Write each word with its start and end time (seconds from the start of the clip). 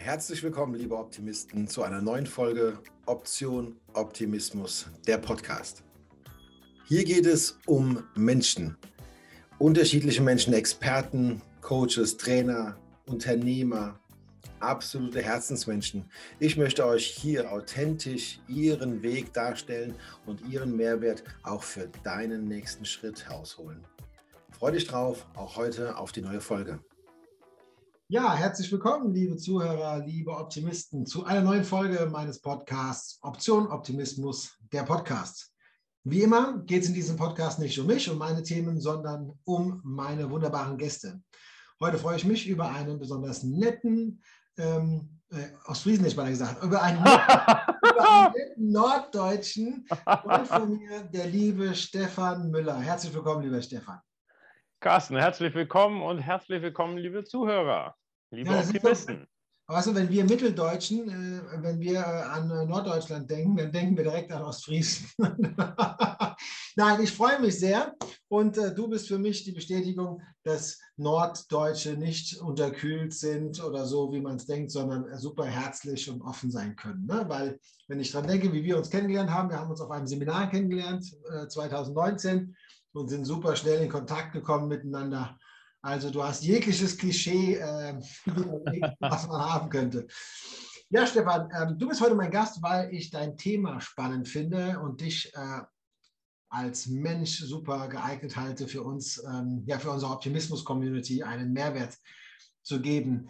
Herzlich 0.00 0.42
willkommen, 0.44 0.76
liebe 0.76 0.96
Optimisten, 0.96 1.66
zu 1.66 1.82
einer 1.82 2.00
neuen 2.00 2.24
Folge 2.24 2.78
Option 3.04 3.76
Optimismus, 3.94 4.86
der 5.06 5.18
Podcast. 5.18 5.82
Hier 6.86 7.04
geht 7.04 7.26
es 7.26 7.58
um 7.66 8.04
Menschen, 8.14 8.78
unterschiedliche 9.58 10.22
Menschen, 10.22 10.54
Experten, 10.54 11.42
Coaches, 11.60 12.16
Trainer, 12.16 12.78
Unternehmer, 13.06 13.98
absolute 14.60 15.20
Herzensmenschen. 15.20 16.08
Ich 16.38 16.56
möchte 16.56 16.86
euch 16.86 17.04
hier 17.04 17.50
authentisch 17.52 18.38
ihren 18.46 19.02
Weg 19.02 19.32
darstellen 19.34 19.96
und 20.26 20.40
ihren 20.48 20.76
Mehrwert 20.76 21.24
auch 21.42 21.64
für 21.64 21.90
deinen 22.04 22.46
nächsten 22.46 22.84
Schritt 22.84 23.28
herausholen. 23.28 23.84
Freue 24.52 24.72
dich 24.72 24.86
drauf, 24.86 25.26
auch 25.34 25.56
heute 25.56 25.98
auf 25.98 26.12
die 26.12 26.22
neue 26.22 26.40
Folge. 26.40 26.78
Ja, 28.10 28.34
herzlich 28.34 28.72
willkommen, 28.72 29.12
liebe 29.12 29.36
Zuhörer, 29.36 29.98
liebe 29.98 30.30
Optimisten, 30.30 31.04
zu 31.04 31.26
einer 31.26 31.42
neuen 31.42 31.62
Folge 31.62 32.08
meines 32.10 32.40
Podcasts 32.40 33.18
Option 33.20 33.66
Optimismus, 33.66 34.56
der 34.72 34.84
Podcast. 34.84 35.52
Wie 36.04 36.22
immer 36.22 36.56
geht 36.60 36.84
es 36.84 36.88
in 36.88 36.94
diesem 36.94 37.16
Podcast 37.16 37.58
nicht 37.58 37.78
um 37.78 37.86
mich 37.86 38.08
und 38.08 38.16
meine 38.16 38.42
Themen, 38.42 38.80
sondern 38.80 39.38
um 39.44 39.82
meine 39.84 40.30
wunderbaren 40.30 40.78
Gäste. 40.78 41.20
Heute 41.80 41.98
freue 41.98 42.16
ich 42.16 42.24
mich 42.24 42.48
über 42.48 42.70
einen 42.70 42.98
besonders 42.98 43.42
netten, 43.42 44.22
ähm, 44.56 45.20
äh, 45.30 45.48
aus 45.66 45.80
Friesen 45.80 46.04
nicht 46.04 46.16
mal 46.16 46.30
gesagt, 46.30 46.64
über 46.64 46.80
einen, 46.80 47.00
über 47.00 48.10
einen 48.10 48.32
netten 48.38 48.72
Norddeutschen 48.72 49.86
und 50.24 50.46
von 50.46 50.78
mir, 50.78 51.02
der 51.12 51.26
liebe 51.26 51.74
Stefan 51.74 52.50
Müller. 52.50 52.80
Herzlich 52.80 53.12
willkommen, 53.12 53.42
lieber 53.42 53.60
Stefan. 53.60 54.00
Carsten, 54.80 55.16
herzlich 55.16 55.52
willkommen 55.56 56.02
und 56.02 56.20
herzlich 56.20 56.62
willkommen, 56.62 56.98
liebe 56.98 57.24
Zuhörer, 57.24 57.96
liebe 58.30 58.50
ja, 58.50 58.60
Optimisten. 58.60 59.26
Du, 59.66 59.94
wenn 59.94 60.08
wir 60.08 60.24
Mitteldeutschen, 60.24 61.08
äh, 61.08 61.62
wenn 61.64 61.80
wir 61.80 61.98
äh, 61.98 62.02
an 62.04 62.48
äh, 62.48 62.64
Norddeutschland 62.64 63.28
denken, 63.28 63.56
dann 63.56 63.72
denken 63.72 63.96
wir 63.96 64.04
direkt 64.04 64.30
an 64.30 64.42
Ostfriesen. 64.42 65.08
Nein, 66.76 67.02
ich 67.02 67.10
freue 67.10 67.40
mich 67.40 67.58
sehr 67.58 67.92
und 68.28 68.56
äh, 68.56 68.72
du 68.72 68.86
bist 68.86 69.08
für 69.08 69.18
mich 69.18 69.42
die 69.42 69.50
Bestätigung, 69.50 70.22
dass 70.44 70.78
Norddeutsche 70.96 71.94
nicht 71.94 72.40
unterkühlt 72.40 73.12
sind 73.12 73.60
oder 73.62 73.84
so, 73.84 74.12
wie 74.12 74.20
man 74.20 74.36
es 74.36 74.46
denkt, 74.46 74.70
sondern 74.70 75.04
super 75.18 75.46
herzlich 75.46 76.08
und 76.08 76.22
offen 76.22 76.52
sein 76.52 76.76
können. 76.76 77.04
Ne? 77.04 77.24
Weil, 77.26 77.58
wenn 77.88 77.98
ich 77.98 78.12
daran 78.12 78.28
denke, 78.28 78.52
wie 78.52 78.62
wir 78.62 78.78
uns 78.78 78.90
kennengelernt 78.90 79.30
haben, 79.30 79.50
wir 79.50 79.58
haben 79.58 79.70
uns 79.70 79.80
auf 79.80 79.90
einem 79.90 80.06
Seminar 80.06 80.48
kennengelernt, 80.48 81.04
äh, 81.32 81.48
2019 81.48 82.54
und 82.98 83.08
sind 83.08 83.24
super 83.24 83.56
schnell 83.56 83.82
in 83.82 83.88
Kontakt 83.88 84.32
gekommen 84.32 84.68
miteinander. 84.68 85.38
Also 85.82 86.10
du 86.10 86.22
hast 86.22 86.42
jegliches 86.42 86.98
Klischee, 86.98 87.54
äh, 87.54 87.94
was 89.00 89.28
man 89.28 89.40
haben 89.40 89.70
könnte. 89.70 90.06
Ja, 90.90 91.06
Stefan, 91.06 91.50
ähm, 91.54 91.78
du 91.78 91.88
bist 91.88 92.00
heute 92.00 92.14
mein 92.14 92.30
Gast, 92.30 92.62
weil 92.62 92.92
ich 92.94 93.10
dein 93.10 93.36
Thema 93.36 93.80
spannend 93.80 94.26
finde 94.26 94.80
und 94.80 95.00
dich 95.00 95.32
äh, 95.34 95.60
als 96.50 96.86
Mensch 96.86 97.40
super 97.40 97.88
geeignet 97.88 98.36
halte 98.36 98.66
für 98.66 98.82
uns, 98.82 99.22
ähm, 99.24 99.62
ja, 99.66 99.78
für 99.78 99.90
unsere 99.90 100.12
Optimismus-Community 100.12 101.22
einen 101.22 101.52
Mehrwert 101.52 101.94
zu 102.62 102.80
geben. 102.80 103.28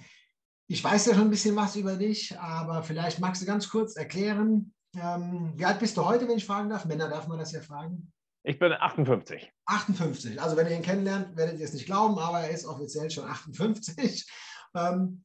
Ich 0.69 0.83
weiß 0.85 1.07
ja 1.07 1.15
schon 1.15 1.25
ein 1.25 1.31
bisschen 1.31 1.57
was 1.57 1.77
über 1.77 1.97
dich, 1.97 2.39
aber 2.39 2.83
vielleicht 2.83 3.19
magst 3.19 3.43
du 3.43 3.47
ganz 3.47 3.69
kurz 3.69 3.97
erklären, 3.97 4.73
ähm, 4.95 5.53
wie 5.57 5.65
alt 5.65 5.81
bist 5.81 5.97
du 5.97 6.05
heute, 6.05 6.29
wenn 6.29 6.39
ich 6.39 6.47
fragen 6.47 6.69
darf? 6.71 6.85
Männer 6.85 7.09
darf 7.09 7.27
man 7.27 7.39
das 7.39 7.53
ja 7.53 7.61
fragen. 7.61 8.13
Ich 8.49 8.59
bin 8.59 8.73
58. 8.73 9.53
58. 9.67 10.41
Also 10.41 10.57
wenn 10.57 10.67
ihr 10.69 10.77
ihn 10.77 10.83
kennenlernt, 10.83 11.37
werdet 11.37 11.59
ihr 11.59 11.67
es 11.67 11.75
nicht 11.75 11.85
glauben, 11.85 12.19
aber 12.19 12.41
er 12.41 12.51
ist 12.51 12.65
offiziell 12.65 13.11
schon 13.11 13.25
58. 13.25 14.27
Ähm, 14.75 15.25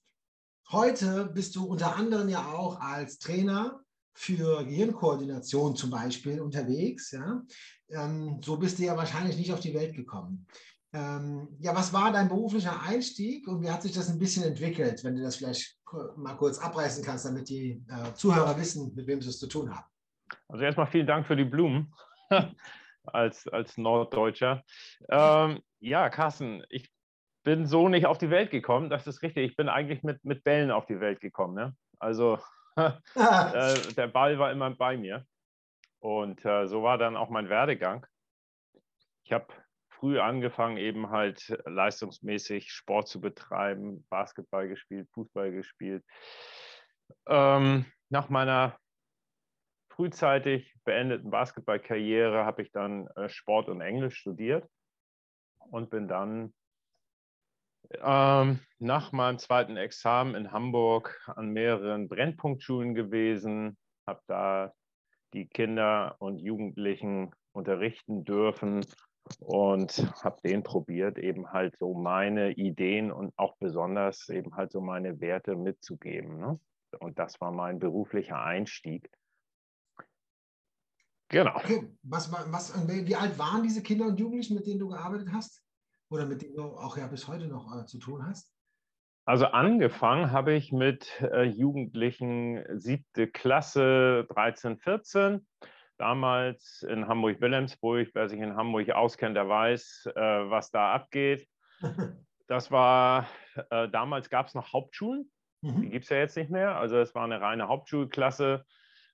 heute 0.71 1.25
bist 1.25 1.57
du 1.57 1.65
unter 1.65 1.97
anderem 1.97 2.29
ja 2.29 2.45
auch 2.53 2.79
als 2.79 3.19
Trainer 3.19 3.81
für 4.13 4.63
Gehirnkoordination 4.63 5.75
zum 5.75 5.89
Beispiel 5.89 6.39
unterwegs. 6.39 7.11
Ja? 7.11 7.41
Ähm, 7.89 8.39
so 8.41 8.55
bist 8.55 8.79
du 8.79 8.83
ja 8.83 8.95
wahrscheinlich 8.95 9.35
nicht 9.35 9.51
auf 9.51 9.59
die 9.59 9.73
Welt 9.73 9.93
gekommen. 9.93 10.47
Ähm, 10.93 11.49
ja, 11.59 11.75
was 11.75 11.91
war 11.91 12.13
dein 12.13 12.29
beruflicher 12.29 12.81
Einstieg 12.83 13.49
und 13.49 13.61
wie 13.61 13.69
hat 13.69 13.81
sich 13.81 13.91
das 13.91 14.09
ein 14.09 14.17
bisschen 14.17 14.43
entwickelt, 14.43 15.03
wenn 15.03 15.17
du 15.17 15.21
das 15.21 15.35
vielleicht 15.35 15.77
mal 16.15 16.35
kurz 16.35 16.57
abreißen 16.57 17.03
kannst, 17.03 17.25
damit 17.25 17.49
die 17.49 17.83
äh, 17.89 18.13
Zuhörer 18.13 18.57
wissen, 18.57 18.95
mit 18.95 19.07
wem 19.07 19.21
sie 19.21 19.29
es 19.29 19.39
zu 19.39 19.47
tun 19.47 19.75
haben? 19.75 19.85
Also 20.47 20.63
erstmal 20.63 20.87
vielen 20.87 21.07
Dank 21.07 21.27
für 21.27 21.35
die 21.35 21.43
Blumen. 21.43 21.93
als, 23.05 23.47
als 23.47 23.77
Norddeutscher. 23.77 24.63
Ähm, 25.09 25.61
ja, 25.79 26.09
Carsten, 26.09 26.63
ich 26.69 26.89
bin 27.43 27.65
so 27.65 27.89
nicht 27.89 28.05
auf 28.05 28.17
die 28.17 28.29
Welt 28.29 28.51
gekommen. 28.51 28.89
Das 28.89 29.07
ist 29.07 29.21
richtig. 29.21 29.51
Ich 29.51 29.57
bin 29.57 29.69
eigentlich 29.69 30.03
mit, 30.03 30.23
mit 30.23 30.43
Bällen 30.43 30.71
auf 30.71 30.85
die 30.85 30.99
Welt 30.99 31.19
gekommen. 31.19 31.55
Ne? 31.55 31.75
Also 31.99 32.39
äh, 32.75 32.93
der 33.95 34.07
Ball 34.07 34.39
war 34.39 34.51
immer 34.51 34.71
bei 34.71 34.97
mir. 34.97 35.25
Und 35.99 36.43
äh, 36.45 36.67
so 36.67 36.83
war 36.83 36.97
dann 36.97 37.15
auch 37.15 37.29
mein 37.29 37.49
Werdegang. 37.49 38.05
Ich 39.23 39.31
habe 39.31 39.47
früh 39.89 40.19
angefangen, 40.19 40.75
eben 40.77 41.11
halt 41.11 41.57
leistungsmäßig 41.65 42.71
Sport 42.71 43.07
zu 43.07 43.21
betreiben, 43.21 44.05
Basketball 44.09 44.67
gespielt, 44.67 45.07
Fußball 45.13 45.51
gespielt. 45.51 46.03
Ähm, 47.27 47.85
nach 48.09 48.29
meiner 48.29 48.77
frühzeitig 49.89 50.72
beendeten 50.83 51.29
Basketballkarriere 51.29 52.45
habe 52.45 52.61
ich 52.61 52.71
dann 52.71 53.07
äh, 53.15 53.29
Sport 53.29 53.69
und 53.69 53.81
Englisch 53.81 54.15
studiert 54.17 54.67
und 55.71 55.89
bin 55.89 56.07
dann 56.07 56.53
ähm, 58.01 58.59
nach 58.79 59.11
meinem 59.11 59.39
zweiten 59.39 59.77
Examen 59.77 60.35
in 60.35 60.51
Hamburg 60.51 61.19
an 61.35 61.49
mehreren 61.49 62.07
Brennpunktschulen 62.07 62.95
gewesen, 62.95 63.77
habe 64.07 64.21
da 64.27 64.73
die 65.33 65.47
Kinder 65.47 66.15
und 66.19 66.39
Jugendlichen 66.39 67.31
unterrichten 67.51 68.23
dürfen 68.23 68.85
und 69.39 70.13
habe 70.23 70.41
denen 70.41 70.63
probiert, 70.63 71.17
eben 71.17 71.51
halt 71.51 71.77
so 71.77 71.93
meine 71.93 72.51
Ideen 72.51 73.11
und 73.11 73.33
auch 73.37 73.55
besonders 73.57 74.29
eben 74.29 74.55
halt 74.55 74.71
so 74.71 74.81
meine 74.81 75.19
Werte 75.21 75.55
mitzugeben. 75.55 76.39
Ne? 76.39 76.59
Und 76.99 77.19
das 77.19 77.39
war 77.41 77.51
mein 77.51 77.79
beruflicher 77.79 78.41
Einstieg. 78.41 79.09
Genau. 81.33 81.55
Okay. 81.55 81.89
Was, 82.03 82.31
was, 82.31 82.87
wie 82.87 83.15
alt 83.15 83.39
waren 83.39 83.63
diese 83.63 83.81
Kinder 83.81 84.05
und 84.05 84.19
Jugendlichen, 84.19 84.55
mit 84.55 84.67
denen 84.67 84.79
du 84.79 84.89
gearbeitet 84.89 85.29
hast? 85.33 85.63
Oder 86.09 86.27
mit 86.27 86.43
denen 86.43 86.55
du 86.55 86.63
auch 86.63 86.95
ja 86.95 87.07
bis 87.07 87.27
heute 87.27 87.47
noch 87.47 87.75
äh, 87.75 87.85
zu 87.87 87.97
tun 87.97 88.25
hast? 88.25 88.53
Also 89.25 89.47
angefangen 89.47 90.31
habe 90.31 90.53
ich 90.53 90.71
mit 90.71 91.19
äh, 91.21 91.43
Jugendlichen 91.43 92.63
siebte 92.79 93.27
Klasse 93.27 94.27
13, 94.29 94.77
14. 94.77 95.47
Damals 95.97 96.85
in 96.87 97.07
Hamburg-Wilhelmsburg. 97.07 98.09
Wer 98.13 98.29
sich 98.29 98.39
in 98.39 98.55
Hamburg 98.55 98.91
auskennt, 98.91 99.35
der 99.35 99.49
weiß, 99.49 100.09
äh, 100.15 100.21
was 100.49 100.71
da 100.71 100.93
abgeht. 100.93 101.47
Das 102.47 102.71
war, 102.71 103.25
äh, 103.69 103.87
damals 103.87 104.29
gab 104.29 104.47
es 104.47 104.53
noch 104.53 104.73
Hauptschulen. 104.73 105.31
Mhm. 105.61 105.81
Die 105.81 105.89
gibt 105.89 106.03
es 106.03 106.09
ja 106.09 106.17
jetzt 106.17 106.35
nicht 106.35 106.51
mehr. 106.51 106.75
Also 106.75 106.97
es 106.97 107.15
war 107.15 107.23
eine 107.23 107.39
reine 107.39 107.69
Hauptschulklasse. 107.69 108.65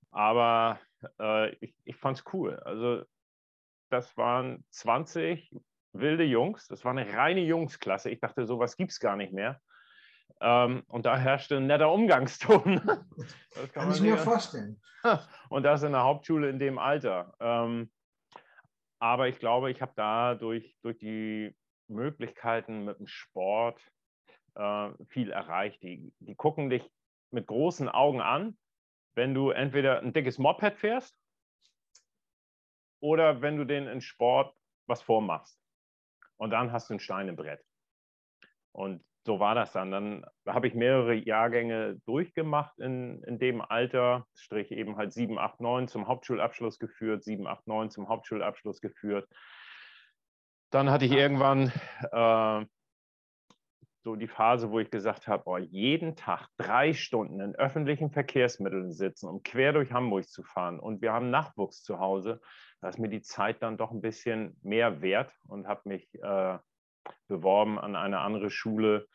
Aber 0.09 0.79
äh, 1.19 1.55
ich, 1.55 1.75
ich 1.85 1.95
fand 1.95 2.17
es 2.17 2.23
cool. 2.33 2.57
Also 2.59 3.03
das 3.89 4.15
waren 4.17 4.63
20 4.71 5.55
wilde 5.93 6.23
Jungs. 6.23 6.67
Das 6.67 6.85
war 6.85 6.91
eine 6.91 7.13
reine 7.13 7.41
Jungsklasse. 7.41 8.09
Ich 8.09 8.19
dachte, 8.19 8.45
sowas 8.45 8.77
gibt 8.77 8.91
es 8.91 8.99
gar 8.99 9.15
nicht 9.15 9.33
mehr. 9.33 9.59
Ähm, 10.41 10.83
und 10.87 11.05
da 11.05 11.17
herrschte 11.17 11.57
ein 11.57 11.67
netter 11.67 11.91
Umgangston. 11.91 12.81
Das 13.55 13.73
kann, 13.73 13.83
kann 13.83 13.91
ich 13.91 14.01
mir 14.01 14.17
vorstellen. 14.17 14.79
Und 15.49 15.63
das 15.63 15.83
in 15.83 15.91
der 15.91 16.03
Hauptschule 16.03 16.49
in 16.49 16.59
dem 16.59 16.77
Alter. 16.77 17.33
Ähm, 17.39 17.91
aber 18.99 19.27
ich 19.27 19.39
glaube, 19.39 19.71
ich 19.71 19.81
habe 19.81 19.91
da 19.95 20.35
durch, 20.35 20.77
durch 20.81 20.97
die 20.97 21.53
Möglichkeiten 21.87 22.85
mit 22.85 22.99
dem 22.99 23.07
Sport 23.07 23.81
äh, 24.55 24.91
viel 25.07 25.31
erreicht. 25.31 25.81
Die, 25.83 26.13
die 26.19 26.35
gucken 26.35 26.69
dich 26.69 26.89
mit 27.31 27.47
großen 27.47 27.89
Augen 27.89 28.21
an 28.21 28.57
wenn 29.19 29.33
du 29.33 29.49
entweder 29.49 29.99
ein 29.99 30.13
dickes 30.13 30.37
Moped 30.37 30.77
fährst 30.77 31.13
oder 33.01 33.41
wenn 33.41 33.57
du 33.57 33.65
den 33.65 33.85
in 33.85 33.99
Sport 33.99 34.55
was 34.87 35.01
vormachst. 35.01 35.59
Und 36.37 36.51
dann 36.51 36.71
hast 36.71 36.89
du 36.89 36.93
ein 36.93 37.01
Stein 37.01 37.27
im 37.27 37.35
Brett. 37.35 37.61
Und 38.71 39.03
so 39.25 39.41
war 39.41 39.55
das 39.55 39.73
dann. 39.73 39.91
Dann 39.91 40.25
habe 40.47 40.67
ich 40.67 40.73
mehrere 40.73 41.15
Jahrgänge 41.15 41.99
durchgemacht 42.05 42.79
in, 42.79 43.21
in 43.23 43.39
dem 43.39 43.59
Alter, 43.59 44.25
strich 44.35 44.71
eben 44.71 44.95
halt 44.95 45.11
7, 45.11 45.37
8, 45.37 45.59
9 45.59 45.89
zum 45.89 46.07
Hauptschulabschluss 46.07 46.79
geführt, 46.79 47.25
7, 47.25 47.45
8, 47.45 47.67
9 47.67 47.89
zum 47.89 48.07
Hauptschulabschluss 48.07 48.79
geführt. 48.79 49.27
Dann 50.69 50.89
hatte 50.89 51.03
ich 51.03 51.11
irgendwann 51.11 51.73
äh, 52.13 52.65
so 54.01 54.15
die 54.15 54.27
Phase, 54.27 54.71
wo 54.71 54.79
ich 54.79 54.89
gesagt 54.89 55.27
habe, 55.27 55.43
oh, 55.45 55.57
jeden 55.57 56.15
Tag 56.15 56.47
drei 56.57 56.93
Stunden 56.93 57.41
in 57.41 57.55
öffentlichen 57.55 58.11
Verkehrsmitteln 58.11 58.91
sitzen, 58.91 59.27
um 59.27 59.43
quer 59.43 59.73
durch 59.73 59.91
Hamburg 59.91 60.25
zu 60.25 60.43
fahren 60.43 60.79
und 60.79 61.01
wir 61.01 61.11
haben 61.11 61.29
Nachwuchs 61.29 61.83
zu 61.83 61.99
Hause, 61.99 62.39
da 62.81 62.89
ist 62.89 62.99
mir 62.99 63.09
die 63.09 63.21
Zeit 63.21 63.61
dann 63.61 63.77
doch 63.77 63.91
ein 63.91 64.01
bisschen 64.01 64.57
mehr 64.61 65.01
wert 65.01 65.33
und 65.47 65.67
habe 65.67 65.81
mich 65.85 66.13
äh, 66.21 66.57
beworben 67.27 67.77
an 67.77 67.95
eine 67.95 68.19
andere 68.19 68.49
Schule 68.49 69.07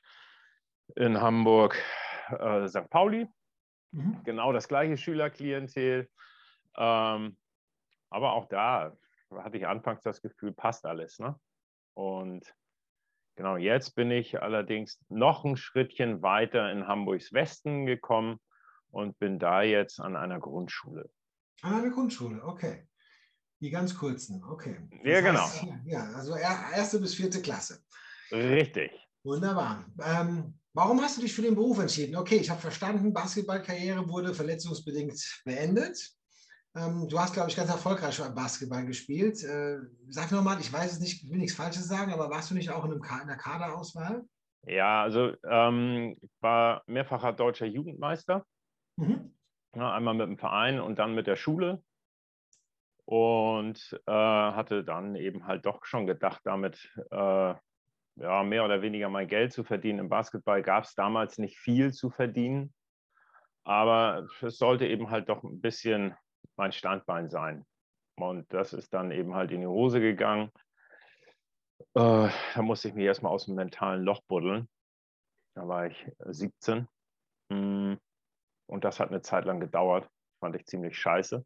in 0.97 1.21
Hamburg 1.21 1.83
äh, 2.39 2.69
St. 2.69 2.91
Pauli. 2.91 3.27
Mhm. 3.93 4.21
Genau 4.25 4.53
das 4.53 4.69
gleiche 4.69 4.97
Schülerklientel. 4.99 6.11
Ähm, 6.77 7.37
aber 8.11 8.33
auch 8.35 8.47
da 8.47 8.95
hatte 9.31 9.57
ich 9.57 9.67
anfangs 9.67 10.03
das 10.03 10.21
Gefühl, 10.21 10.53
passt 10.53 10.85
alles. 10.85 11.19
Ne? 11.19 11.39
Und 11.95 12.55
genau, 13.37 13.57
jetzt 13.57 13.95
bin 13.95 14.11
ich 14.11 14.43
allerdings 14.43 14.99
noch 15.09 15.45
ein 15.45 15.57
Schrittchen 15.57 16.23
weiter 16.23 16.71
in 16.71 16.87
Hamburgs 16.87 17.33
Westen 17.33 17.87
gekommen 17.87 18.39
und 18.91 19.19
bin 19.19 19.39
da 19.39 19.63
jetzt 19.63 20.01
an 20.01 20.17
einer 20.17 20.41
Grundschule. 20.41 21.11
An 21.63 21.75
einer 21.75 21.91
Grundschule, 21.91 22.43
okay. 22.45 22.87
Die 23.61 23.71
ganz 23.71 23.97
kurzen, 23.97 24.43
okay. 24.45 24.77
Das 24.91 25.01
ja, 25.05 25.21
genau. 25.21 25.49
ja, 25.85 26.13
also 26.13 26.35
erste 26.37 27.01
bis 27.01 27.15
vierte 27.15 27.41
Klasse. 27.41 27.83
Richtig. 28.31 28.93
Wunderbar. 29.23 29.87
Ähm, 30.03 30.59
warum 30.75 31.01
hast 31.01 31.17
du 31.17 31.23
dich 31.23 31.33
für 31.33 31.43
den 31.43 31.55
Beruf 31.55 31.79
entschieden? 31.79 32.17
Okay, 32.17 32.37
ich 32.37 32.51
habe 32.51 32.61
verstanden, 32.61 33.13
Basketballkarriere 33.13 34.09
wurde 34.09 34.35
verletzungsbedingt 34.35 35.43
beendet. 35.45 36.15
Ähm, 36.77 37.09
du 37.09 37.19
hast, 37.19 37.35
glaube 37.35 37.51
ich, 37.51 37.57
ganz 37.57 37.71
erfolgreich 37.71 38.21
Basketball 38.35 38.85
gespielt. 38.85 39.43
Äh, 39.45 39.79
sag 40.09 40.33
nochmal, 40.33 40.59
ich 40.61 40.73
weiß 40.73 40.93
es 40.93 41.01
nicht, 41.01 41.23
ich 41.23 41.31
will 41.31 41.39
nichts 41.39 41.57
Falsches 41.57 41.87
sagen, 41.87 42.13
aber 42.13 42.31
warst 42.31 42.51
du 42.51 42.55
nicht 42.55 42.71
auch 42.71 42.85
in, 42.85 42.93
einem 42.93 43.21
in 43.23 43.29
der 43.29 43.37
Kaderauswahl? 43.37 44.25
Ja, 44.67 45.03
also 45.03 45.35
ähm, 45.49 46.17
ich 46.21 46.31
war 46.41 46.83
mehrfacher 46.87 47.33
deutscher 47.33 47.67
Jugendmeister. 47.67 48.45
Mhm. 48.97 49.35
Ja, 49.77 49.93
einmal 49.95 50.15
mit 50.15 50.27
dem 50.27 50.39
Verein 50.39 50.81
und 50.81 50.99
dann 50.99 51.15
mit 51.15 51.27
der 51.27 51.37
Schule. 51.37 51.83
Und 53.07 54.01
äh, 54.07 54.13
hatte 54.13 54.83
dann 54.83 55.15
eben 55.15 55.47
halt 55.47 55.67
doch 55.67 55.85
schon 55.85 56.07
gedacht, 56.07 56.41
damit 56.45 56.91
äh, 57.11 57.55
ja, 58.17 58.43
mehr 58.43 58.65
oder 58.65 58.83
weniger 58.83 59.09
mein 59.09 59.29
Geld 59.29 59.53
zu 59.53 59.63
verdienen. 59.63 59.99
Im 59.99 60.09
Basketball 60.09 60.63
gab 60.63 60.85
es 60.85 60.95
damals 60.95 61.39
nicht 61.39 61.59
viel 61.59 61.93
zu 61.93 62.11
verdienen. 62.11 62.73
Aber 63.65 64.27
es 64.43 64.59
sollte 64.59 64.87
eben 64.87 65.11
halt 65.11 65.29
doch 65.29 65.43
ein 65.43 65.61
bisschen 65.61 66.15
mein 66.57 66.73
Standbein 66.73 67.29
sein. 67.29 67.65
Und 68.17 68.53
das 68.53 68.73
ist 68.73 68.93
dann 68.95 69.11
eben 69.11 69.35
halt 69.35 69.51
in 69.51 69.61
die 69.61 69.67
Hose 69.67 70.01
gegangen. 70.01 70.51
Äh, 71.95 72.29
da 72.55 72.63
musste 72.63 72.89
ich 72.89 72.95
mich 72.95 73.05
erstmal 73.05 73.33
aus 73.33 73.47
dem 73.47 73.55
mentalen 73.57 74.05
Loch 74.05 74.23
buddeln. 74.29 74.69
Da 75.57 75.67
war 75.69 75.87
ich 75.87 76.07
17. 76.25 76.89
Hm. 77.51 77.99
Und 78.67 78.85
das 78.85 79.01
hat 79.01 79.11
eine 79.11 79.23
Zeit 79.23 79.45
lang 79.45 79.61
gedauert. 79.61 80.09
Fand 80.41 80.57
ich 80.57 80.67
ziemlich 80.67 80.99
scheiße, 80.99 81.45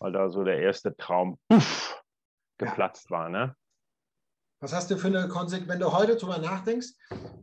weil 0.00 0.12
da 0.12 0.28
so 0.28 0.44
der 0.44 0.60
erste 0.60 0.96
Traum 0.96 1.38
puff, 1.48 2.02
geplatzt 2.58 3.10
ja. 3.10 3.16
war. 3.16 3.28
Ne? 3.28 3.56
Was 4.60 4.72
hast 4.72 4.90
du 4.90 4.96
für 4.96 5.08
eine 5.08 5.28
Konsequenz, 5.28 5.68
wenn 5.68 5.80
du 5.80 5.92
heute 5.92 6.16
drüber 6.16 6.38
nachdenkst, 6.38 6.88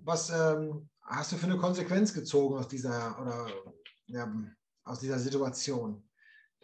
was 0.04 0.30
ähm, 0.30 0.90
hast 1.04 1.31
du 1.31 1.38
für 1.38 1.46
eine 1.46 1.58
Konsequenz 1.58 2.14
gezogen 2.14 2.58
aus 2.58 2.68
dieser 2.68 3.20
oder 3.22 3.48
ja, 4.08 4.31
aus 4.84 5.00
dieser 5.00 5.20
Situation? 5.20 6.08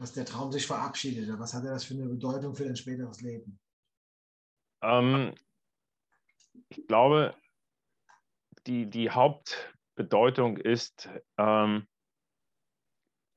Dass 0.01 0.13
der 0.13 0.25
Traum 0.25 0.51
sich 0.51 0.65
verabschiedete? 0.65 1.37
Was 1.39 1.53
hatte 1.53 1.67
das 1.67 1.83
für 1.83 1.93
eine 1.93 2.07
Bedeutung 2.07 2.55
für 2.55 2.65
dein 2.65 2.75
späteres 2.75 3.21
Leben? 3.21 3.59
Ähm, 4.81 5.35
ich 6.69 6.87
glaube, 6.87 7.35
die, 8.65 8.89
die 8.89 9.11
Hauptbedeutung 9.11 10.57
ist, 10.57 11.07
ähm, 11.37 11.87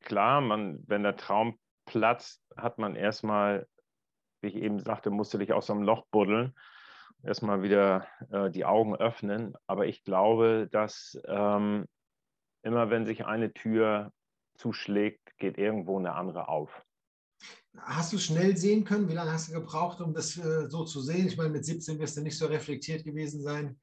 klar, 0.00 0.40
man, 0.40 0.82
wenn 0.86 1.02
der 1.02 1.18
Traum 1.18 1.58
platzt, 1.84 2.42
hat 2.56 2.78
man 2.78 2.96
erstmal, 2.96 3.68
wie 4.40 4.48
ich 4.48 4.56
eben 4.56 4.78
sagte, 4.80 5.10
musste 5.10 5.38
dich 5.38 5.52
aus 5.52 5.68
einem 5.68 5.82
Loch 5.82 6.06
buddeln, 6.10 6.56
erstmal 7.22 7.62
wieder 7.62 8.08
äh, 8.30 8.50
die 8.50 8.64
Augen 8.64 8.96
öffnen. 8.96 9.54
Aber 9.66 9.86
ich 9.86 10.02
glaube, 10.02 10.66
dass 10.72 11.20
ähm, 11.26 11.86
immer 12.62 12.88
wenn 12.88 13.04
sich 13.04 13.26
eine 13.26 13.52
Tür 13.52 14.10
zuschlägt, 14.54 15.36
geht 15.38 15.58
irgendwo 15.58 15.98
eine 15.98 16.14
andere 16.14 16.48
auf. 16.48 16.84
Hast 17.76 18.12
du 18.12 18.18
schnell 18.18 18.56
sehen 18.56 18.84
können? 18.84 19.08
Wie 19.08 19.14
lange 19.14 19.32
hast 19.32 19.48
du 19.48 19.52
gebraucht, 19.52 20.00
um 20.00 20.14
das 20.14 20.36
äh, 20.36 20.68
so 20.68 20.84
zu 20.84 21.00
sehen? 21.00 21.26
Ich 21.26 21.36
meine, 21.36 21.50
mit 21.50 21.64
17 21.64 21.98
wirst 21.98 22.16
du 22.16 22.22
nicht 22.22 22.38
so 22.38 22.46
reflektiert 22.46 23.04
gewesen 23.04 23.42
sein, 23.42 23.80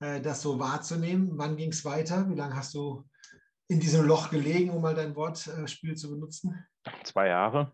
äh, 0.00 0.20
das 0.20 0.42
so 0.42 0.58
wahrzunehmen. 0.58 1.32
Wann 1.34 1.56
ging 1.56 1.70
es 1.70 1.84
weiter? 1.84 2.28
Wie 2.30 2.34
lange 2.34 2.56
hast 2.56 2.74
du 2.74 3.04
in 3.68 3.80
diesem 3.80 4.06
Loch 4.06 4.30
gelegen, 4.30 4.70
um 4.70 4.82
mal 4.82 4.94
dein 4.94 5.14
Wortspiel 5.14 5.92
äh, 5.92 5.96
zu 5.96 6.10
benutzen? 6.10 6.66
Zwei 7.04 7.28
Jahre. 7.28 7.72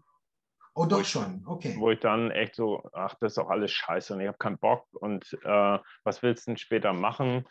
Oh, 0.75 0.87
doch 0.87 1.05
schon, 1.05 1.43
okay. 1.47 1.75
Wo 1.79 1.91
ich 1.91 2.01
dann 2.01 2.31
echt 2.31 2.55
so, 2.55 2.89
ach, 2.93 3.15
das 3.21 3.33
ist 3.33 3.39
doch 3.39 3.51
alles 3.51 3.73
scheiße 3.73 4.15
und 4.15 4.21
ich 4.21 4.29
habe 4.29 4.39
keinen 4.39 4.59
Bock 4.59 4.87
und 4.93 5.37
äh, 5.43 5.79
was 6.05 6.23
willst 6.23 6.47
du 6.47 6.53
denn 6.53 6.57
später 6.59 6.93
machen? 6.93 7.47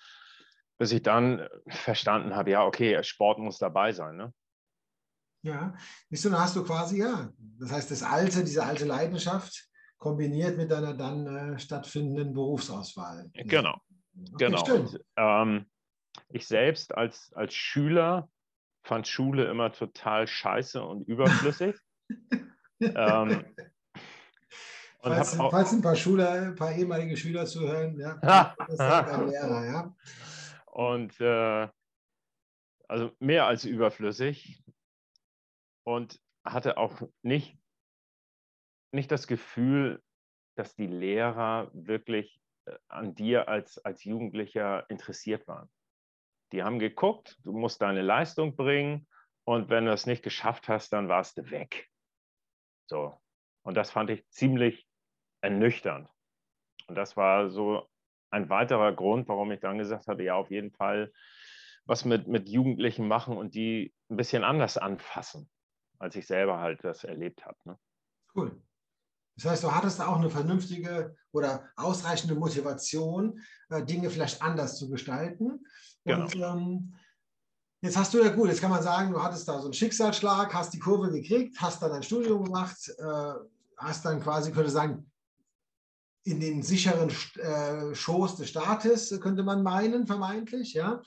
Bis 0.78 0.94
ich 0.94 1.04
dann 1.04 1.48
verstanden 1.68 2.36
habe, 2.36 2.52
ja, 2.52 2.66
okay, 2.66 3.04
Sport 3.04 3.40
muss 3.40 3.60
dabei 3.60 3.92
sein. 3.92 4.16
Ne? 4.16 4.34
Ja, 5.42 5.74
siehst 6.10 6.26
du, 6.26 6.30
dann 6.30 6.42
hast 6.42 6.56
du 6.56 6.64
quasi, 6.64 7.00
ja, 7.00 7.30
das 7.60 7.72
heißt, 7.72 7.92
das 7.92 8.04
alte, 8.04 8.44
diese 8.44 8.66
alte 8.66 8.86
Leidenschaft 8.86 9.70
kombiniert 9.98 10.58
mit 10.58 10.72
deiner 10.72 10.94
dann 10.94 11.28
äh, 11.28 11.60
stattfindenden 11.60 12.34
Berufsauswahl. 12.34 13.30
Genau, 13.34 13.78
okay, 14.34 14.46
genau. 14.46 14.76
Und, 14.76 15.00
ähm, 15.16 15.66
ich 16.30 16.48
selbst 16.48 16.96
als, 16.96 17.32
als 17.34 17.54
Schüler 17.54 18.30
fand 18.84 19.08
Schule 19.08 19.50
immer 19.50 19.72
total 19.72 20.28
scheiße 20.28 20.84
und 20.84 21.08
überflüssig. 21.08 21.76
ähm, 22.80 23.46
und 25.02 25.14
falls, 25.14 25.40
auch, 25.40 25.52
falls, 25.52 25.72
ein 25.72 25.82
paar 25.82 25.96
Schüler, 25.96 26.32
ein 26.32 26.56
paar 26.56 26.74
ehemalige 26.74 27.16
Schüler 27.16 27.46
zuhören, 27.46 27.98
ja, 27.98 28.18
das 28.68 28.78
sagt 28.78 29.10
ein 29.10 29.28
Lehrer, 29.30 29.66
ja. 29.66 29.96
Und 30.66 31.20
äh, 31.22 31.68
also 32.88 33.12
mehr 33.20 33.46
als 33.46 33.66
überflüssig 33.66 34.64
und 35.84 36.20
hatte 36.44 36.78
auch 36.78 37.02
nicht, 37.22 37.58
nicht 38.92 39.12
das 39.12 39.28
Gefühl, 39.28 40.02
dass 40.56 40.76
die 40.76 40.88
Lehrer 40.88 41.70
wirklich 41.74 42.42
äh, 42.66 42.76
an 42.88 43.16
dir 43.16 43.48
als, 43.48 43.78
als 43.80 44.04
Jugendlicher 44.04 44.90
interessiert 44.90 45.48
waren. 45.48 45.70
Die 46.52 46.64
haben 46.64 46.80
geguckt, 46.80 47.38
du 47.44 47.54
musst 47.54 47.82
deine 47.82 48.02
Leistung 48.02 48.56
bringen 48.56 49.08
und 49.46 49.70
wenn 49.70 49.86
du 49.86 49.94
es 49.94 50.06
nicht 50.06 50.24
geschafft 50.24 50.68
hast, 50.68 50.92
dann 50.94 51.08
warst 51.08 51.38
du 51.38 51.50
weg. 51.52 51.88
So. 52.88 53.20
Und 53.64 53.76
das 53.76 53.92
fand 53.92 54.10
ich 54.10 54.28
ziemlich 54.30 54.88
ernüchternd. 55.42 56.10
Und 56.88 56.96
das 56.96 57.16
war 57.16 57.50
so 57.50 57.88
ein 58.32 58.50
weiterer 58.50 58.94
Grund, 58.94 59.28
warum 59.28 59.52
ich 59.52 59.60
dann 59.60 59.78
gesagt 59.78 60.08
hatte, 60.08 60.24
ja, 60.24 60.36
auf 60.36 60.50
jeden 60.50 60.72
Fall 60.72 61.12
was 61.86 62.06
mit, 62.06 62.28
mit 62.28 62.50
Jugendlichen 62.50 63.08
machen 63.08 63.38
und 63.38 63.56
die 63.56 63.94
ein 64.10 64.18
bisschen 64.18 64.44
anders 64.44 64.78
anfassen 64.78 65.50
als 66.00 66.16
ich 66.16 66.26
selber 66.26 66.60
halt 66.60 66.84
das 66.84 67.04
erlebt 67.04 67.46
habe. 67.46 67.58
Ne? 67.66 67.78
Cool. 68.36 68.62
Das 69.36 69.52
heißt, 69.52 69.64
du 69.64 69.72
hattest 69.74 70.02
auch 70.02 70.18
eine 70.18 70.30
vernünftige 70.30 71.16
oder 71.32 71.70
ausreichende 71.78 72.36
Motivation, 72.36 73.40
äh, 73.70 73.84
Dinge 73.86 74.10
vielleicht 74.10 74.42
anders 74.42 74.78
zu 74.78 74.90
gestalten. 74.90 75.66
Genau. 76.04 76.24
Und 76.24 76.36
ähm, 76.36 76.94
jetzt 77.82 77.98
hast 77.98 78.14
du 78.14 78.22
ja 78.22 78.30
gut, 78.30 78.50
jetzt 78.50 78.62
kann 78.62 78.72
man 78.72 78.84
sagen, 78.84 79.12
du 79.12 79.22
hattest 79.22 79.48
da 79.48 79.60
so 79.60 79.66
einen 79.66 79.74
Schicksalsschlag, 79.74 80.54
hast 80.54 80.74
die 80.74 80.80
Kurve 80.80 81.12
gekriegt, 81.12 81.62
hast 81.62 81.82
dann 81.82 81.92
ein 81.92 82.04
Studium 82.04 82.44
gemacht, 82.44 82.78
äh, 82.98 83.34
hast 83.78 84.04
dann 84.04 84.22
quasi, 84.22 84.52
könnte 84.52 84.72
sagen, 84.72 85.10
in 86.26 86.42
den 86.42 86.62
sicheren 86.62 87.10
äh, 87.36 87.96
Schoß 87.96 88.36
des 88.36 88.50
Staates, 88.50 89.18
könnte 89.22 89.44
man 89.44 89.64
meinen, 89.64 90.06
vermeintlich, 90.06 90.74
ja. 90.74 91.02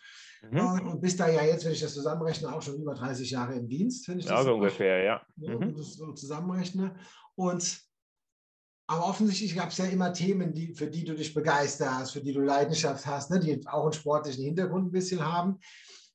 Mhm. 0.51 0.89
Und 0.89 1.01
bist 1.01 1.21
da 1.21 1.29
ja 1.29 1.45
jetzt, 1.45 1.65
wenn 1.65 1.73
ich 1.73 1.81
das 1.81 1.95
zusammenrechne, 1.95 2.53
auch 2.53 2.63
schon 2.63 2.81
über 2.81 2.95
30 2.95 3.31
Jahre 3.31 3.55
im 3.55 3.69
Dienst, 3.69 4.09
wenn 4.09 4.19
ich 4.19 4.27
das 4.27 4.39
ja, 4.39 4.45
so 4.45 4.55
ungefähr, 4.55 5.03
ja. 5.03 5.23
Mhm. 5.37 5.75
das 5.77 5.95
so 5.95 6.13
zusammenrechne. 6.13 6.95
Und 7.35 7.81
aber 8.89 9.07
offensichtlich 9.07 9.57
gab 9.57 9.71
es 9.71 9.79
ja 9.79 9.87
immer 9.87 10.13
Themen, 10.13 10.53
die, 10.53 10.75
für 10.75 10.87
die 10.87 11.05
du 11.05 11.15
dich 11.15 11.33
begeisterst, 11.33 12.13
für 12.13 12.21
die 12.21 12.33
du 12.33 12.41
Leidenschaft 12.41 13.07
hast, 13.07 13.31
ne, 13.31 13.41
die 13.41 13.67
auch 13.67 13.85
einen 13.85 13.93
sportlichen 13.93 14.45
Hintergrund 14.45 14.89
ein 14.89 14.93
bisschen 14.93 15.25
haben. 15.25 15.59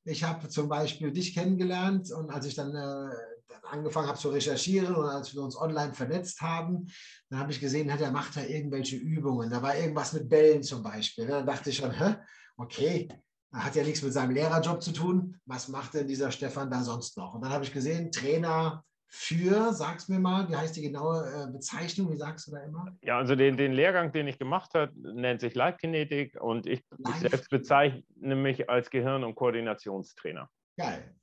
Ich 0.04 0.22
habe 0.22 0.48
zum 0.48 0.68
Beispiel 0.68 1.10
dich 1.10 1.34
kennengelernt 1.34 2.12
und 2.12 2.30
als 2.30 2.46
ich 2.46 2.54
dann, 2.54 2.68
äh, 2.70 3.10
dann 3.48 3.64
angefangen 3.64 4.06
habe 4.06 4.18
zu 4.18 4.28
recherchieren 4.28 4.94
und 4.94 5.06
als 5.06 5.34
wir 5.34 5.42
uns 5.42 5.56
online 5.56 5.92
vernetzt 5.92 6.40
haben, 6.40 6.86
dann 7.30 7.40
habe 7.40 7.50
ich 7.50 7.60
gesehen, 7.60 7.88
der 7.88 8.12
macht 8.12 8.36
da 8.36 8.42
irgendwelche 8.42 8.96
Übungen. 8.96 9.50
Da 9.50 9.60
war 9.60 9.76
irgendwas 9.76 10.12
mit 10.12 10.28
Bällen 10.28 10.62
zum 10.62 10.82
Beispiel. 10.82 11.24
Ne. 11.24 11.32
Dann 11.32 11.46
dachte 11.46 11.70
ich 11.70 11.76
schon, 11.76 11.90
hä, 11.90 12.14
okay, 12.56 13.08
hat 13.52 13.76
ja 13.76 13.82
nichts 13.82 14.02
mit 14.02 14.12
seinem 14.12 14.32
Lehrerjob 14.32 14.82
zu 14.82 14.92
tun. 14.92 15.40
Was 15.46 15.68
macht 15.68 15.94
denn 15.94 16.06
dieser 16.06 16.30
Stefan 16.30 16.70
da 16.70 16.82
sonst 16.82 17.16
noch? 17.16 17.34
Und 17.34 17.42
dann 17.42 17.52
habe 17.52 17.64
ich 17.64 17.72
gesehen, 17.72 18.12
Trainer 18.12 18.84
für, 19.10 19.72
sag's 19.72 20.08
mir 20.08 20.18
mal, 20.18 20.48
wie 20.50 20.56
heißt 20.56 20.76
die 20.76 20.82
genaue 20.82 21.24
äh, 21.24 21.50
Bezeichnung? 21.50 22.12
Wie 22.12 22.16
sagst 22.16 22.46
du 22.46 22.50
da 22.52 22.62
immer? 22.62 22.94
Ja, 23.02 23.16
also 23.16 23.34
den, 23.34 23.56
den 23.56 23.72
Lehrgang, 23.72 24.12
den 24.12 24.28
ich 24.28 24.38
gemacht 24.38 24.74
habe, 24.74 24.92
nennt 24.96 25.40
sich 25.40 25.54
Live-Kinetik 25.54 26.38
und 26.40 26.66
ich, 26.66 26.84
ich 26.98 27.14
selbst 27.16 27.48
bezeichne 27.48 28.36
mich 28.36 28.68
als 28.68 28.90
Gehirn- 28.90 29.24
und 29.24 29.34
Koordinationstrainer. 29.34 30.50
Geil. 30.76 31.14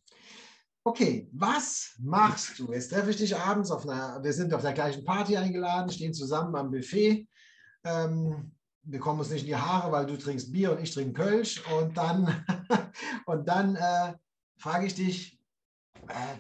Okay, 0.84 1.27
was 1.32 1.96
machst 2.00 2.60
du? 2.60 2.72
Jetzt 2.72 2.91
treffe 2.91 3.12
ich 3.12 3.17
dich 3.17 3.36
abends 3.36 3.72
auf 3.72 3.88
einer, 3.88 4.24
wir 4.24 4.34
sind 4.34 4.53
auf 4.53 4.62
der 4.62 4.74
gleichen 4.74 5.03
Party 5.03 5.38
eingeladen, 5.38 5.91
stehen 5.91 6.13
zusammen 6.13 6.55
am 6.55 6.72
Buffet. 6.72 7.27
Ähm, 7.84 8.54
wir 8.85 8.99
kommen 8.99 9.19
uns 9.19 9.29
nicht 9.29 9.41
in 9.41 9.47
die 9.47 9.55
Haare, 9.55 9.91
weil 9.91 10.05
du 10.05 10.17
trinkst 10.17 10.51
Bier 10.51 10.71
und 10.71 10.81
ich 10.81 10.93
trinke 10.93 11.13
Kölsch. 11.13 11.63
Und 11.71 11.97
dann, 11.97 12.45
und 13.25 13.47
dann 13.47 13.75
äh, 13.75 14.13
frage 14.57 14.85
ich 14.85 14.95
dich, 14.95 15.39
äh, 16.07 16.37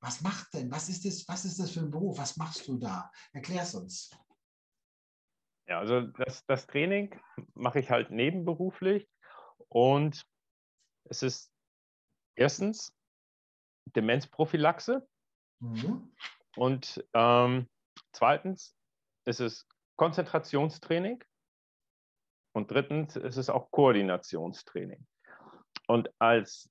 was 0.00 0.22
macht 0.22 0.54
denn, 0.54 0.70
was 0.70 0.88
ist, 0.88 1.04
das, 1.04 1.28
was 1.28 1.44
ist 1.44 1.60
das 1.60 1.72
für 1.72 1.80
ein 1.80 1.90
Beruf? 1.90 2.18
Was 2.18 2.36
machst 2.36 2.66
du 2.66 2.78
da? 2.78 3.10
Erklär 3.32 3.62
es 3.62 3.74
uns. 3.74 4.10
Ja, 5.68 5.78
also 5.78 6.00
das, 6.00 6.44
das 6.46 6.66
Training 6.66 7.14
mache 7.54 7.80
ich 7.80 7.90
halt 7.90 8.10
nebenberuflich 8.10 9.08
und 9.68 10.26
es 11.04 11.22
ist 11.22 11.52
erstens 12.34 12.92
Demenzprophylaxe 13.94 15.06
mhm. 15.60 16.10
und 16.56 17.06
ähm, 17.12 17.68
zweitens 18.12 18.74
ist 19.26 19.40
es 19.40 19.68
Konzentrationstraining 19.96 21.22
und 22.52 22.70
drittens 22.70 23.16
ist 23.16 23.36
es 23.36 23.50
auch 23.50 23.70
Koordinationstraining. 23.70 25.06
Und 25.86 26.10
als 26.18 26.70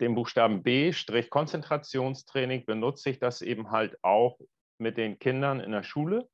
den 0.00 0.14
Buchstaben 0.14 0.62
B, 0.62 0.92
Konzentrationstraining, 1.28 2.64
benutze 2.64 3.10
ich 3.10 3.18
das 3.18 3.42
eben 3.42 3.70
halt 3.70 3.98
auch 4.02 4.38
mit 4.78 4.96
den 4.96 5.18
Kindern 5.18 5.60
in 5.60 5.72
der 5.72 5.82
Schule. 5.82 6.28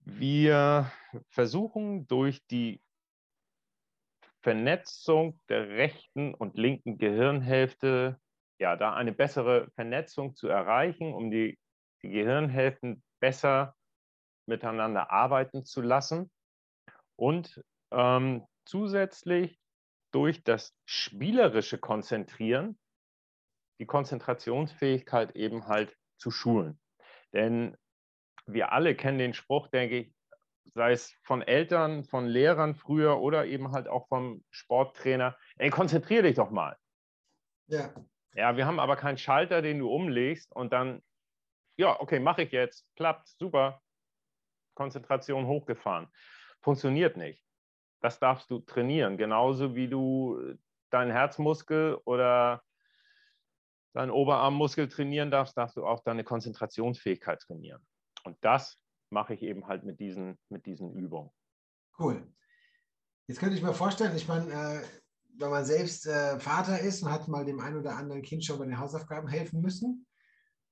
Wir 0.00 0.90
versuchen 1.28 2.06
durch 2.06 2.46
die 2.46 2.80
Vernetzung 4.40 5.38
der 5.48 5.68
rechten 5.68 6.32
und 6.32 6.56
linken 6.56 6.98
Gehirnhälfte, 6.98 8.18
ja, 8.58 8.76
da 8.76 8.94
eine 8.94 9.12
bessere 9.12 9.68
Vernetzung 9.74 10.34
zu 10.34 10.48
erreichen, 10.48 11.12
um 11.12 11.30
die, 11.30 11.58
die 12.02 12.10
Gehirnhälften 12.10 13.02
besser 13.20 13.74
miteinander 14.46 15.10
arbeiten 15.10 15.64
zu 15.64 15.82
lassen 15.82 16.30
und 17.16 17.62
ähm, 17.90 18.46
zusätzlich 18.64 19.58
durch 20.12 20.42
das 20.44 20.76
spielerische 20.84 21.78
Konzentrieren 21.78 22.78
die 23.78 23.86
Konzentrationsfähigkeit 23.86 25.36
eben 25.36 25.66
halt 25.66 25.96
zu 26.18 26.30
schulen. 26.30 26.80
Denn 27.32 27.76
wir 28.46 28.72
alle 28.72 28.94
kennen 28.94 29.18
den 29.18 29.34
Spruch, 29.34 29.68
denke 29.68 29.98
ich, 29.98 30.14
sei 30.74 30.92
es 30.92 31.12
von 31.22 31.42
Eltern, 31.42 32.04
von 32.04 32.26
Lehrern 32.26 32.74
früher 32.74 33.20
oder 33.20 33.46
eben 33.46 33.72
halt 33.72 33.88
auch 33.88 34.08
vom 34.08 34.44
Sporttrainer, 34.50 35.36
ey, 35.56 35.70
konzentrier 35.70 36.22
dich 36.22 36.36
doch 36.36 36.50
mal. 36.50 36.76
Ja. 37.68 37.94
Ja, 38.34 38.56
wir 38.56 38.66
haben 38.66 38.80
aber 38.80 38.96
keinen 38.96 39.18
Schalter, 39.18 39.62
den 39.62 39.78
du 39.78 39.90
umlegst 39.90 40.54
und 40.54 40.72
dann, 40.72 41.02
ja, 41.78 41.98
okay, 42.00 42.20
mache 42.20 42.42
ich 42.42 42.52
jetzt, 42.52 42.86
klappt, 42.94 43.28
super, 43.28 43.80
Konzentration 44.74 45.46
hochgefahren. 45.46 46.08
Funktioniert 46.66 47.16
nicht 47.16 47.46
das 48.00 48.18
darfst 48.18 48.50
du 48.50 48.60
trainieren. 48.60 49.16
Genauso 49.16 49.74
wie 49.74 49.88
du 49.88 50.38
äh, 50.38 50.56
deinen 50.90 51.10
Herzmuskel 51.10 51.98
oder 52.04 52.62
deinen 53.94 54.10
Oberarmmuskel 54.10 54.88
trainieren 54.88 55.30
darfst, 55.30 55.56
darfst 55.56 55.76
du 55.76 55.84
auch 55.84 56.04
deine 56.04 56.22
Konzentrationsfähigkeit 56.22 57.40
trainieren. 57.40 57.84
Und 58.24 58.36
das 58.42 58.78
mache 59.10 59.34
ich 59.34 59.42
eben 59.42 59.66
halt 59.66 59.84
mit 59.84 60.00
diesen, 60.00 60.38
mit 60.50 60.66
diesen 60.66 60.92
Übungen. 60.92 61.30
Cool. 61.98 62.26
Jetzt 63.26 63.40
könnte 63.40 63.56
ich 63.56 63.62
mir 63.62 63.74
vorstellen, 63.74 64.14
ich 64.14 64.28
meine, 64.28 64.52
äh, 64.52 64.82
wenn 65.38 65.50
man 65.50 65.64
selbst 65.64 66.06
äh, 66.06 66.38
Vater 66.38 66.78
ist 66.78 67.02
und 67.02 67.10
hat 67.10 67.26
mal 67.26 67.44
dem 67.44 67.60
einen 67.60 67.78
oder 67.78 67.96
anderen 67.96 68.22
Kind 68.22 68.44
schon 68.44 68.58
bei 68.58 68.66
den 68.66 68.78
Hausaufgaben 68.78 69.28
helfen 69.28 69.60
müssen, 69.60 70.06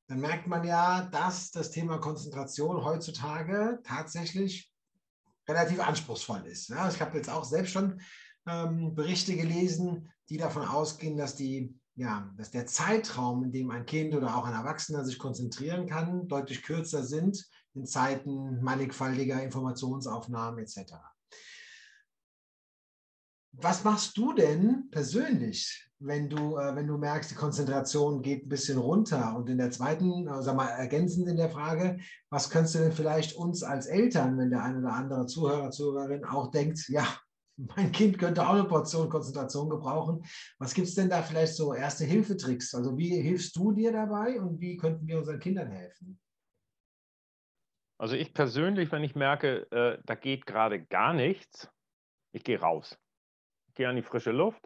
dann 0.06 0.20
merkt 0.20 0.46
man 0.46 0.64
ja, 0.64 1.08
dass 1.10 1.50
das 1.50 1.70
Thema 1.70 1.98
Konzentration 1.98 2.84
heutzutage 2.84 3.80
tatsächlich 3.82 4.73
relativ 5.48 5.80
anspruchsvoll 5.80 6.46
ist. 6.46 6.68
Ja, 6.68 6.88
ich 6.88 7.00
habe 7.00 7.16
jetzt 7.16 7.30
auch 7.30 7.44
selbst 7.44 7.72
schon 7.72 8.00
ähm, 8.46 8.94
Berichte 8.94 9.36
gelesen, 9.36 10.10
die 10.28 10.36
davon 10.36 10.66
ausgehen, 10.66 11.16
dass, 11.16 11.36
die, 11.36 11.74
ja, 11.96 12.32
dass 12.36 12.50
der 12.50 12.66
Zeitraum, 12.66 13.44
in 13.44 13.52
dem 13.52 13.70
ein 13.70 13.86
Kind 13.86 14.14
oder 14.14 14.36
auch 14.36 14.46
ein 14.46 14.54
Erwachsener 14.54 15.04
sich 15.04 15.18
konzentrieren 15.18 15.86
kann, 15.86 16.28
deutlich 16.28 16.62
kürzer 16.62 17.02
sind 17.04 17.44
in 17.74 17.86
Zeiten 17.86 18.62
mannigfaltiger 18.62 19.42
Informationsaufnahmen 19.42 20.60
etc. 20.60 20.94
Was 23.60 23.84
machst 23.84 24.16
du 24.16 24.32
denn 24.32 24.88
persönlich, 24.90 25.88
wenn 26.00 26.28
du, 26.28 26.56
äh, 26.56 26.74
wenn 26.74 26.88
du 26.88 26.98
merkst, 26.98 27.30
die 27.30 27.36
Konzentration 27.36 28.20
geht 28.20 28.44
ein 28.44 28.48
bisschen 28.48 28.78
runter? 28.78 29.36
Und 29.36 29.48
in 29.48 29.58
der 29.58 29.70
zweiten, 29.70 30.26
äh, 30.26 30.42
sag 30.42 30.56
mal, 30.56 30.68
ergänzend 30.68 31.28
in 31.28 31.36
der 31.36 31.50
Frage, 31.50 31.98
was 32.30 32.50
könntest 32.50 32.74
du 32.74 32.78
denn 32.80 32.92
vielleicht 32.92 33.36
uns 33.36 33.62
als 33.62 33.86
Eltern, 33.86 34.36
wenn 34.38 34.50
der 34.50 34.62
eine 34.62 34.78
oder 34.78 34.92
andere 34.92 35.26
Zuhörer, 35.26 35.70
Zuhörerin 35.70 36.24
auch 36.24 36.50
denkt, 36.50 36.88
ja, 36.88 37.06
mein 37.56 37.92
Kind 37.92 38.18
könnte 38.18 38.42
auch 38.42 38.54
eine 38.54 38.64
Portion 38.64 39.08
Konzentration 39.08 39.70
gebrauchen. 39.70 40.24
Was 40.58 40.74
gibt 40.74 40.88
es 40.88 40.94
denn 40.96 41.08
da 41.08 41.22
vielleicht 41.22 41.54
so 41.54 41.72
erste 41.72 42.04
Hilfetricks? 42.04 42.74
Also 42.74 42.98
wie 42.98 43.20
hilfst 43.20 43.54
du 43.54 43.70
dir 43.70 43.92
dabei 43.92 44.40
und 44.40 44.60
wie 44.60 44.76
könnten 44.76 45.06
wir 45.06 45.18
unseren 45.18 45.38
Kindern 45.38 45.70
helfen? 45.70 46.18
Also 47.98 48.16
ich 48.16 48.34
persönlich, 48.34 48.90
wenn 48.90 49.04
ich 49.04 49.14
merke, 49.14 49.70
äh, 49.70 50.02
da 50.04 50.16
geht 50.16 50.46
gerade 50.46 50.84
gar 50.84 51.14
nichts, 51.14 51.70
ich 52.32 52.42
gehe 52.42 52.60
raus 52.60 52.98
gehe 53.74 53.88
an 53.88 53.96
die 53.96 54.02
frische 54.02 54.32
Luft, 54.32 54.62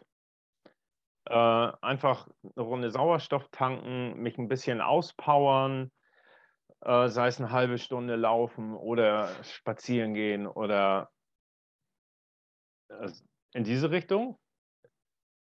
äh, 1.25 1.33
einfach 1.33 2.27
eine 2.43 2.63
Runde 2.63 2.91
Sauerstoff 2.91 3.47
tanken, 3.51 4.19
mich 4.21 4.37
ein 4.37 4.47
bisschen 4.47 4.81
auspowern, 4.81 5.91
äh, 6.81 7.07
sei 7.09 7.27
es 7.27 7.39
eine 7.39 7.51
halbe 7.51 7.77
Stunde 7.77 8.15
laufen 8.15 8.75
oder 8.75 9.29
spazieren 9.43 10.13
gehen 10.13 10.47
oder 10.47 11.11
äh, 12.89 13.09
in 13.53 13.63
diese 13.63 13.91
Richtung. 13.91 14.37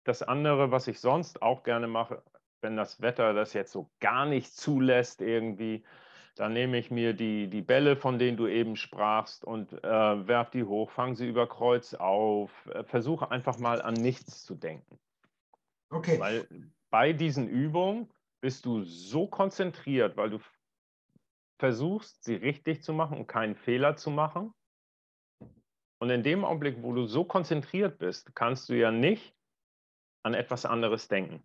Das 0.03 0.23
andere, 0.23 0.71
was 0.71 0.87
ich 0.87 0.99
sonst 0.99 1.41
auch 1.41 1.63
gerne 1.63 1.87
mache, 1.87 2.23
wenn 2.61 2.75
das 2.75 3.01
Wetter 3.01 3.33
das 3.33 3.53
jetzt 3.53 3.71
so 3.71 3.91
gar 3.99 4.25
nicht 4.25 4.55
zulässt 4.55 5.21
irgendwie, 5.21 5.85
dann 6.35 6.53
nehme 6.53 6.77
ich 6.77 6.91
mir 6.91 7.13
die, 7.13 7.47
die 7.47 7.61
Bälle, 7.61 7.95
von 7.95 8.19
denen 8.19 8.37
du 8.37 8.47
eben 8.47 8.75
sprachst, 8.75 9.43
und 9.43 9.73
äh, 9.83 10.27
werf 10.27 10.49
die 10.51 10.63
hoch, 10.63 10.91
fange 10.91 11.15
sie 11.15 11.27
über 11.27 11.47
Kreuz 11.47 11.93
auf, 11.93 12.51
äh, 12.67 12.83
versuche 12.83 13.31
einfach 13.31 13.57
mal 13.59 13.81
an 13.81 13.93
nichts 13.93 14.43
zu 14.43 14.55
denken. 14.55 14.99
Okay. 15.89 16.19
Weil 16.19 16.47
bei 16.89 17.13
diesen 17.13 17.47
Übungen 17.47 18.09
bist 18.41 18.65
du 18.65 18.83
so 18.83 19.27
konzentriert, 19.27 20.17
weil 20.17 20.29
du 20.31 20.39
versuchst, 21.59 22.23
sie 22.23 22.35
richtig 22.35 22.83
zu 22.83 22.93
machen 22.93 23.17
und 23.17 23.27
keinen 23.27 23.55
Fehler 23.55 23.95
zu 23.95 24.09
machen. 24.09 24.53
Und 25.99 26.09
in 26.09 26.23
dem 26.23 26.43
Augenblick, 26.43 26.81
wo 26.81 26.93
du 26.93 27.05
so 27.05 27.23
konzentriert 27.23 27.99
bist, 27.99 28.33
kannst 28.35 28.69
du 28.69 28.73
ja 28.73 28.89
nicht 28.89 29.35
an 30.23 30.33
etwas 30.33 30.65
anderes 30.65 31.07
denken. 31.07 31.43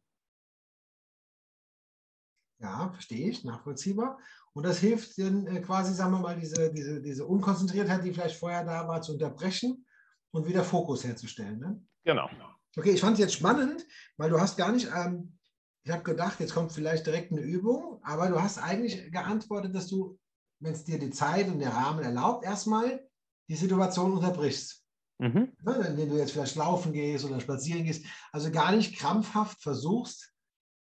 Ja, 2.59 2.91
verstehe 2.93 3.29
ich, 3.29 3.45
nachvollziehbar. 3.45 4.19
Und 4.55 4.65
das 4.65 4.79
hilft 4.79 5.19
dann 5.19 5.47
äh, 5.47 5.61
quasi, 5.61 5.93
sagen 5.93 6.13
wir 6.13 6.21
mal, 6.21 6.37
diese, 6.37 6.73
diese, 6.73 7.03
diese 7.03 7.27
Unkonzentriertheit, 7.27 8.05
die 8.05 8.13
vielleicht 8.13 8.39
vorher 8.39 8.65
da 8.65 8.89
war, 8.89 9.03
zu 9.03 9.13
unterbrechen 9.13 9.85
und 10.31 10.47
wieder 10.47 10.65
Fokus 10.65 11.05
herzustellen. 11.05 11.59
Ne? 11.59 11.83
Genau. 12.05 12.29
Okay, 12.77 12.91
ich 12.91 13.01
fand 13.01 13.15
es 13.15 13.21
jetzt 13.21 13.35
spannend, 13.35 13.87
weil 14.17 14.31
du 14.31 14.41
hast 14.41 14.57
gar 14.57 14.73
nicht, 14.73 14.89
ähm, 14.95 15.39
ich 15.85 15.91
habe 15.91 16.03
gedacht, 16.03 16.41
jetzt 16.41 16.55
kommt 16.55 16.73
vielleicht 16.73 17.07
direkt 17.07 17.33
eine 17.33 17.43
Übung, 17.43 18.01
aber 18.03 18.29
du 18.29 18.41
hast 18.41 18.59
eigentlich 18.59 19.11
geantwortet, 19.13 19.75
dass 19.75 19.89
du, 19.89 20.19
wenn 20.61 20.73
es 20.73 20.85
dir 20.85 20.99
die 20.99 21.11
Zeit 21.11 21.49
und 21.49 21.59
der 21.59 21.75
Rahmen 21.75 22.03
erlaubt, 22.03 22.45
erstmal 22.45 23.07
die 23.49 23.57
Situation 23.57 24.13
unterbrichst. 24.13 24.83
Mhm. 25.19 25.53
Ne, 25.63 25.87
indem 25.89 26.11
du 26.11 26.17
jetzt 26.19 26.33
vielleicht 26.33 26.57
laufen 26.57 26.93
gehst 26.93 27.25
oder 27.25 27.41
spazieren 27.41 27.85
gehst. 27.85 28.05
Also 28.33 28.51
gar 28.51 28.73
nicht 28.73 28.97
krampfhaft 28.99 29.63
versuchst, 29.63 30.33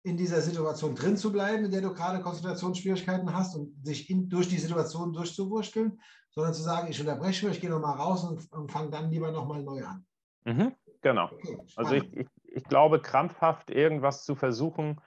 in 0.06 0.16
dieser 0.16 0.40
Situation 0.40 0.94
drin 0.94 1.16
zu 1.16 1.32
bleiben, 1.32 1.64
in 1.64 1.70
der 1.72 1.80
du 1.80 1.92
gerade 1.92 2.22
Konzentrationsschwierigkeiten 2.22 3.34
hast 3.34 3.56
und 3.56 3.84
sich 3.84 4.08
in, 4.08 4.28
durch 4.28 4.48
die 4.48 4.58
Situation 4.58 5.12
durchzuwurschteln, 5.12 6.00
sondern 6.30 6.54
zu 6.54 6.62
sagen, 6.62 6.86
ich 6.88 7.00
unterbreche 7.00 7.44
mich, 7.44 7.56
ich 7.56 7.60
gehe 7.60 7.70
nochmal 7.70 7.96
raus 7.96 8.22
und, 8.22 8.52
und 8.52 8.70
fange 8.70 8.90
dann 8.90 9.10
lieber 9.10 9.32
nochmal 9.32 9.64
neu 9.64 9.84
an. 9.84 10.06
Mhm, 10.44 10.76
genau. 11.02 11.28
Okay, 11.32 11.58
also 11.74 11.94
ich, 11.94 12.16
ich, 12.16 12.28
ich 12.44 12.64
glaube, 12.64 13.02
krampfhaft 13.02 13.68
irgendwas 13.70 14.24
zu 14.24 14.36
versuchen, 14.36 15.00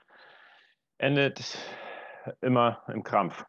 endet 0.98 1.56
immer 2.42 2.82
im 2.88 3.02
Krampf. 3.02 3.46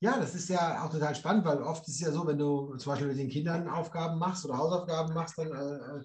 Ja, 0.00 0.18
das 0.18 0.34
ist 0.34 0.48
ja 0.48 0.84
auch 0.84 0.90
total 0.90 1.14
spannend, 1.14 1.44
weil 1.44 1.62
oft 1.62 1.86
ist 1.86 1.94
es 1.94 2.00
ja 2.00 2.10
so, 2.10 2.26
wenn 2.26 2.36
du 2.36 2.74
zum 2.78 2.90
Beispiel 2.90 3.08
mit 3.08 3.18
den 3.18 3.28
Kindern 3.28 3.68
Aufgaben 3.68 4.18
machst 4.18 4.44
oder 4.44 4.58
Hausaufgaben 4.58 5.14
machst, 5.14 5.38
dann 5.38 5.52
äh, 5.52 5.98
äh 5.98 6.04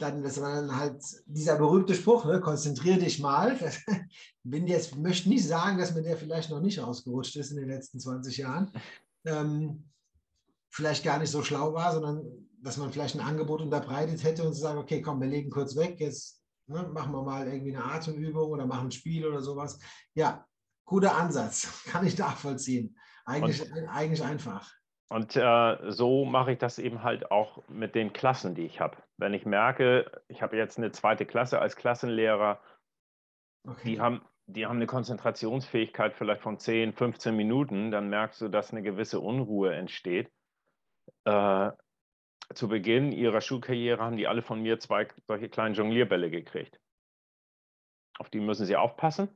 dann, 0.00 0.22
das 0.22 0.40
war 0.40 0.54
dann 0.54 0.76
halt 0.76 1.02
dieser 1.26 1.56
berühmte 1.56 1.94
Spruch, 1.94 2.24
ne, 2.24 2.40
konzentrier 2.40 2.98
dich 2.98 3.20
mal. 3.20 3.58
Bin 4.42 4.66
jetzt, 4.66 4.96
möchte 4.96 5.28
nicht 5.28 5.46
sagen, 5.46 5.78
dass 5.78 5.94
mir 5.94 6.02
der 6.02 6.16
vielleicht 6.16 6.50
noch 6.50 6.60
nicht 6.60 6.80
ausgerutscht 6.80 7.36
ist 7.36 7.50
in 7.50 7.58
den 7.58 7.68
letzten 7.68 8.00
20 8.00 8.38
Jahren. 8.38 8.72
Ähm, 9.24 9.90
vielleicht 10.70 11.04
gar 11.04 11.18
nicht 11.18 11.30
so 11.30 11.42
schlau 11.42 11.74
war, 11.74 11.92
sondern 11.92 12.24
dass 12.62 12.76
man 12.76 12.92
vielleicht 12.92 13.14
ein 13.14 13.26
Angebot 13.26 13.60
unterbreitet 13.60 14.22
hätte 14.24 14.44
und 14.44 14.54
zu 14.54 14.60
sagen, 14.60 14.78
okay, 14.78 15.02
komm, 15.02 15.20
wir 15.20 15.28
legen 15.28 15.50
kurz 15.50 15.76
weg, 15.76 15.98
jetzt 15.98 16.42
ne, 16.66 16.88
machen 16.92 17.12
wir 17.12 17.22
mal 17.22 17.46
irgendwie 17.46 17.76
eine 17.76 17.84
Atemübung 17.84 18.50
oder 18.50 18.66
machen 18.66 18.88
ein 18.88 18.92
Spiel 18.92 19.26
oder 19.26 19.40
sowas. 19.40 19.78
Ja, 20.14 20.46
guter 20.84 21.16
Ansatz, 21.16 21.84
kann 21.86 22.06
ich 22.06 22.16
nachvollziehen. 22.16 22.96
Eigentlich, 23.26 23.62
und, 23.62 23.88
eigentlich 23.88 24.22
einfach. 24.22 24.70
Und 25.08 25.36
äh, 25.36 25.90
so 25.90 26.24
mache 26.24 26.52
ich 26.52 26.58
das 26.58 26.78
eben 26.78 27.02
halt 27.02 27.30
auch 27.30 27.66
mit 27.68 27.94
den 27.94 28.12
Klassen, 28.12 28.54
die 28.54 28.62
ich 28.64 28.80
habe. 28.80 28.96
Wenn 29.20 29.34
ich 29.34 29.44
merke, 29.44 30.10
ich 30.28 30.40
habe 30.40 30.56
jetzt 30.56 30.78
eine 30.78 30.92
zweite 30.92 31.26
Klasse 31.26 31.60
als 31.60 31.76
Klassenlehrer, 31.76 32.58
okay. 33.68 33.80
die, 33.84 34.00
haben, 34.00 34.22
die 34.46 34.64
haben 34.64 34.76
eine 34.76 34.86
Konzentrationsfähigkeit 34.86 36.14
vielleicht 36.14 36.40
von 36.40 36.58
10, 36.58 36.94
15 36.94 37.36
Minuten, 37.36 37.90
dann 37.90 38.08
merkst 38.08 38.40
du, 38.40 38.48
dass 38.48 38.72
eine 38.72 38.82
gewisse 38.82 39.20
Unruhe 39.20 39.74
entsteht. 39.74 40.32
Äh, 41.24 41.70
zu 42.54 42.68
Beginn 42.68 43.12
ihrer 43.12 43.42
Schulkarriere 43.42 44.02
haben 44.02 44.16
die 44.16 44.26
alle 44.26 44.40
von 44.40 44.62
mir 44.62 44.80
zwei 44.80 45.06
solche 45.26 45.50
kleinen 45.50 45.74
Jonglierbälle 45.74 46.30
gekriegt. 46.30 46.80
Auf 48.18 48.30
die 48.30 48.40
müssen 48.40 48.64
sie 48.64 48.76
aufpassen. 48.76 49.28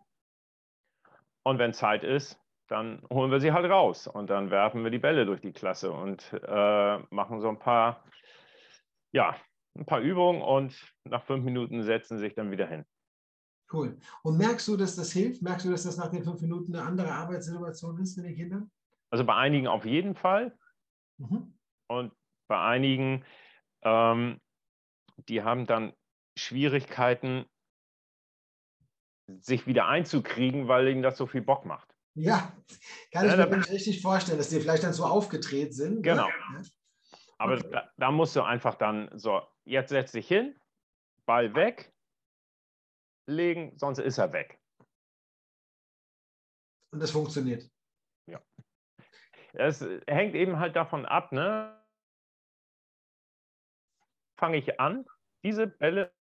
Und 1.43 1.59
wenn 1.59 1.75
Zeit 1.75 2.05
ist, 2.05 2.41
dann 2.69 3.07
holen 3.13 3.31
wir 3.31 3.39
sie 3.39 3.53
halt 3.53 3.71
raus 3.71 4.07
und 4.07 4.31
dann 4.31 4.51
werfen 4.51 4.83
wir 4.83 4.91
die 4.91 4.99
Bälle 4.99 5.27
durch 5.27 5.43
die 5.43 5.53
Klasse 5.53 5.93
und 5.93 6.33
äh, 6.33 6.99
machen 7.11 7.43
so 7.43 7.51
ein 7.51 7.59
paar, 7.59 8.03
ja, 9.13 9.37
ein 9.77 9.87
paar 9.87 10.01
Übungen 10.01 10.43
und 10.43 10.75
nach 11.05 11.25
fünf 11.25 11.45
Minuten 11.45 11.83
setzen 11.83 12.19
sich 12.19 12.35
dann 12.35 12.51
wieder 12.51 12.67
hin. 12.67 12.85
Cool. 13.73 13.99
Und 14.23 14.37
merkst 14.37 14.69
du, 14.69 14.77
dass 14.77 14.95
das 14.95 15.13
hilft? 15.13 15.43
Merkst 15.43 15.67
du, 15.67 15.71
dass 15.71 15.85
das 15.85 15.97
nach 15.97 16.11
den 16.11 16.23
fünf 16.23 16.41
Minuten 16.41 16.75
eine 16.75 16.87
andere 16.87 17.13
Arbeitssituation 17.13 17.99
ist 18.01 18.17
mit 18.17 18.27
den 18.27 18.37
Kindern? 18.37 18.71
Also 19.11 19.25
bei 19.25 19.35
einigen 19.35 19.67
auf 19.67 19.85
jeden 19.85 20.15
Fall. 20.15 20.57
Mhm. 21.19 21.59
Und 21.89 22.13
bei 22.49 22.61
einigen, 22.61 23.25
ähm, 23.83 24.41
die 25.29 25.43
haben 25.43 25.67
dann 25.67 25.93
Schwierigkeiten, 26.37 27.47
sich 29.39 29.67
wieder 29.67 29.87
einzukriegen, 29.89 30.69
weil 30.69 30.89
ihnen 30.89 31.03
das 31.03 31.17
so 31.17 31.27
viel 31.27 31.41
Bock 31.41 31.65
macht. 31.65 31.95
Ja, 32.15 32.53
kann 33.11 33.27
ich 33.27 33.33
ja, 33.33 33.47
mir 33.47 33.69
richtig 33.71 34.03
vorstellen, 34.03 34.39
dass 34.39 34.51
die 34.51 34.61
vielleicht 34.61 34.85
dann 34.85 34.93
so 34.93 35.05
aufgedreht 35.05 35.75
sind. 35.75 35.97
Ne? 35.97 36.03
Genau. 36.03 36.29
Ja. 36.29 36.63
Aber 37.39 37.55
okay. 37.55 37.69
da, 37.73 37.91
da, 37.97 38.11
musst 38.13 38.37
du 38.37 38.43
einfach 38.43 38.77
dann 38.77 39.11
so, 39.15 39.43
jetzt 39.65 39.91
setz 39.91 40.13
dich 40.13 40.29
hin, 40.29 40.59
Ball 41.27 41.55
weg, 41.55 41.93
legen, 43.27 43.77
sonst 43.79 43.99
ist 43.99 44.19
er 44.19 44.33
weg. 44.33 44.61
Und 46.93 47.01
das 47.01 47.11
funktioniert. 47.11 47.71
Ja. 48.27 48.41
Es 49.53 49.85
hängt 50.07 50.35
eben 50.35 50.59
halt 50.59 50.77
davon 50.77 51.07
ab, 51.07 51.33
ne? 51.33 51.83
Fange 54.37 54.57
ich 54.59 54.81
an, 54.81 55.07
diese 55.45 55.67
Bälle 55.67 56.13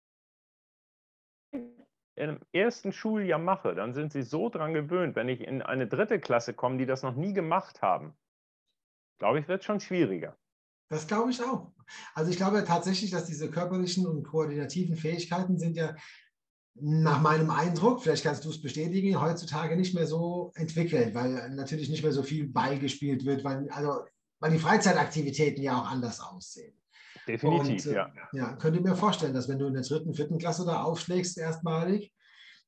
im 2.14 2.40
ersten 2.52 2.92
Schuljahr 2.92 3.38
mache, 3.38 3.74
dann 3.74 3.94
sind 3.94 4.12
sie 4.12 4.22
so 4.22 4.48
dran 4.48 4.74
gewöhnt, 4.74 5.16
wenn 5.16 5.28
ich 5.28 5.40
in 5.40 5.62
eine 5.62 5.86
dritte 5.86 6.20
Klasse 6.20 6.54
komme, 6.54 6.76
die 6.76 6.86
das 6.86 7.02
noch 7.02 7.14
nie 7.14 7.32
gemacht 7.32 7.80
haben, 7.80 8.16
glaube 9.18 9.40
ich, 9.40 9.48
wird 9.48 9.60
es 9.60 9.66
schon 9.66 9.80
schwieriger. 9.80 10.36
Das 10.92 11.06
glaube 11.06 11.30
ich 11.30 11.42
auch. 11.42 11.72
Also 12.14 12.30
ich 12.30 12.36
glaube 12.36 12.62
tatsächlich, 12.64 13.10
dass 13.10 13.24
diese 13.24 13.50
körperlichen 13.50 14.06
und 14.06 14.24
koordinativen 14.24 14.94
Fähigkeiten 14.94 15.58
sind 15.58 15.74
ja 15.74 15.96
nach 16.74 17.22
meinem 17.22 17.50
Eindruck, 17.50 18.02
vielleicht 18.02 18.24
kannst 18.24 18.44
du 18.44 18.50
es 18.50 18.60
bestätigen, 18.60 19.18
heutzutage 19.18 19.74
nicht 19.76 19.94
mehr 19.94 20.06
so 20.06 20.52
entwickelt, 20.54 21.14
weil 21.14 21.48
natürlich 21.54 21.88
nicht 21.88 22.02
mehr 22.02 22.12
so 22.12 22.22
viel 22.22 22.46
Ball 22.46 22.78
gespielt 22.78 23.24
wird, 23.24 23.42
weil, 23.42 23.70
also, 23.70 24.04
weil 24.38 24.52
die 24.52 24.58
Freizeitaktivitäten 24.58 25.62
ja 25.62 25.80
auch 25.80 25.90
anders 25.90 26.20
aussehen. 26.20 26.78
Definitiv, 27.26 27.86
und, 27.86 27.92
äh, 27.92 27.94
ja. 27.94 28.12
Ja, 28.34 28.56
könnt 28.56 28.76
ihr 28.76 28.82
mir 28.82 28.94
vorstellen, 28.94 29.32
dass 29.32 29.48
wenn 29.48 29.58
du 29.58 29.66
in 29.66 29.74
der 29.74 29.82
dritten, 29.82 30.12
vierten 30.12 30.36
Klasse 30.36 30.66
da 30.66 30.82
aufschlägst, 30.82 31.38
erstmalig, 31.38 32.12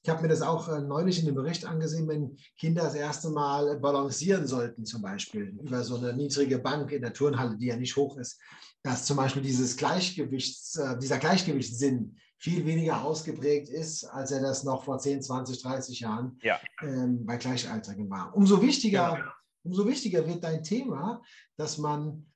ich 0.05 0.11
habe 0.11 0.21
mir 0.21 0.29
das 0.29 0.43
auch 0.43 0.69
äh, 0.69 0.83
neulich 0.83 1.19
in 1.19 1.25
dem 1.25 1.35
Bericht 1.35 1.65
angesehen, 1.65 2.07
wenn 2.07 2.37
Kinder 2.59 2.83
das 2.83 2.95
erste 2.95 3.31
Mal 3.31 3.79
balancieren 3.81 4.47
sollten, 4.47 4.85
zum 4.85 5.01
Beispiel 5.01 5.59
über 5.63 5.83
so 5.83 5.97
eine 5.97 6.13
niedrige 6.13 6.59
Bank 6.59 6.93
in 6.93 7.01
der 7.01 7.15
Turnhalle, 7.15 7.57
die 7.57 7.67
ja 7.67 7.77
nicht 7.77 7.97
hoch 7.97 8.19
ist, 8.19 8.39
dass 8.83 9.07
zum 9.07 9.17
Beispiel 9.17 9.41
dieses 9.41 9.79
Gleichgewichts, 9.79 10.77
äh, 10.77 10.99
dieser 10.99 11.19
Gleichgewichtssinn 11.19 12.19
viel 12.37 12.67
weniger 12.67 13.03
ausgeprägt 13.03 13.71
ist, 13.71 14.05
als 14.05 14.31
er 14.31 14.43
das 14.43 14.63
noch 14.63 14.85
vor 14.85 14.99
10, 14.99 15.23
20, 15.23 15.63
30 15.63 16.01
Jahren 16.01 16.39
ja. 16.43 16.61
ähm, 16.83 17.25
bei 17.25 17.39
Gleichaltrigen 17.39 18.11
war. 18.11 18.37
Umso 18.37 18.61
wichtiger, 18.61 19.15
genau. 19.15 19.31
umso 19.63 19.87
wichtiger 19.89 20.27
wird 20.27 20.45
dein 20.45 20.63
Thema, 20.63 21.23
dass 21.57 21.79
man 21.79 22.27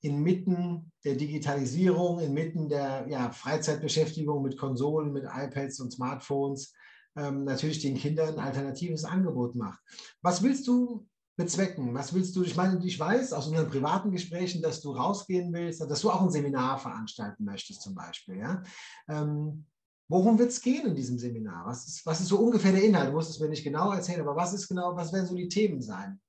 inmitten 0.00 0.92
der 1.04 1.16
Digitalisierung, 1.16 2.20
inmitten 2.20 2.70
der 2.70 3.06
ja, 3.10 3.30
Freizeitbeschäftigung 3.32 4.42
mit 4.42 4.56
Konsolen, 4.56 5.12
mit 5.12 5.24
iPads 5.24 5.80
und 5.80 5.92
Smartphones 5.92 6.72
ähm, 7.18 7.44
natürlich 7.44 7.80
den 7.80 7.96
Kindern 7.96 8.34
ein 8.34 8.46
alternatives 8.46 9.04
Angebot 9.04 9.54
macht. 9.54 9.80
Was 10.22 10.42
willst 10.42 10.66
du 10.68 11.06
bezwecken? 11.36 11.94
Was 11.94 12.14
willst 12.14 12.34
du? 12.36 12.42
Ich 12.42 12.56
meine, 12.56 12.84
ich 12.84 12.98
weiß 12.98 13.32
aus 13.32 13.46
unseren 13.46 13.68
privaten 13.68 14.10
Gesprächen, 14.10 14.62
dass 14.62 14.80
du 14.80 14.92
rausgehen 14.92 15.52
willst, 15.52 15.80
dass 15.80 16.00
du 16.00 16.10
auch 16.10 16.22
ein 16.22 16.30
Seminar 16.30 16.78
veranstalten 16.78 17.44
möchtest, 17.44 17.82
zum 17.82 17.94
Beispiel. 17.94 18.38
Ja? 18.38 18.62
Ähm, 19.08 19.66
worum 20.08 20.38
wird 20.38 20.50
es 20.50 20.60
gehen 20.60 20.86
in 20.86 20.94
diesem 20.94 21.18
Seminar? 21.18 21.66
Was 21.66 21.86
ist, 21.86 22.06
was 22.06 22.20
ist 22.20 22.28
so 22.28 22.38
ungefähr 22.38 22.72
der 22.72 22.82
Inhalt? 22.82 23.08
Du 23.08 23.12
musst 23.12 23.30
es 23.30 23.40
mir 23.40 23.48
nicht 23.48 23.64
genau 23.64 23.92
erzählen, 23.92 24.20
aber 24.20 24.36
was 24.36 24.52
ist 24.52 24.68
genau, 24.68 24.96
was 24.96 25.12
werden 25.12 25.26
so 25.26 25.36
die 25.36 25.48
Themen 25.48 25.80
sein? 25.80 26.20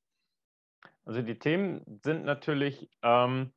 Also 1.05 1.23
die 1.23 1.39
Themen 1.39 1.83
sind 2.03 2.23
natürlich, 2.23 2.89
ähm, 3.01 3.51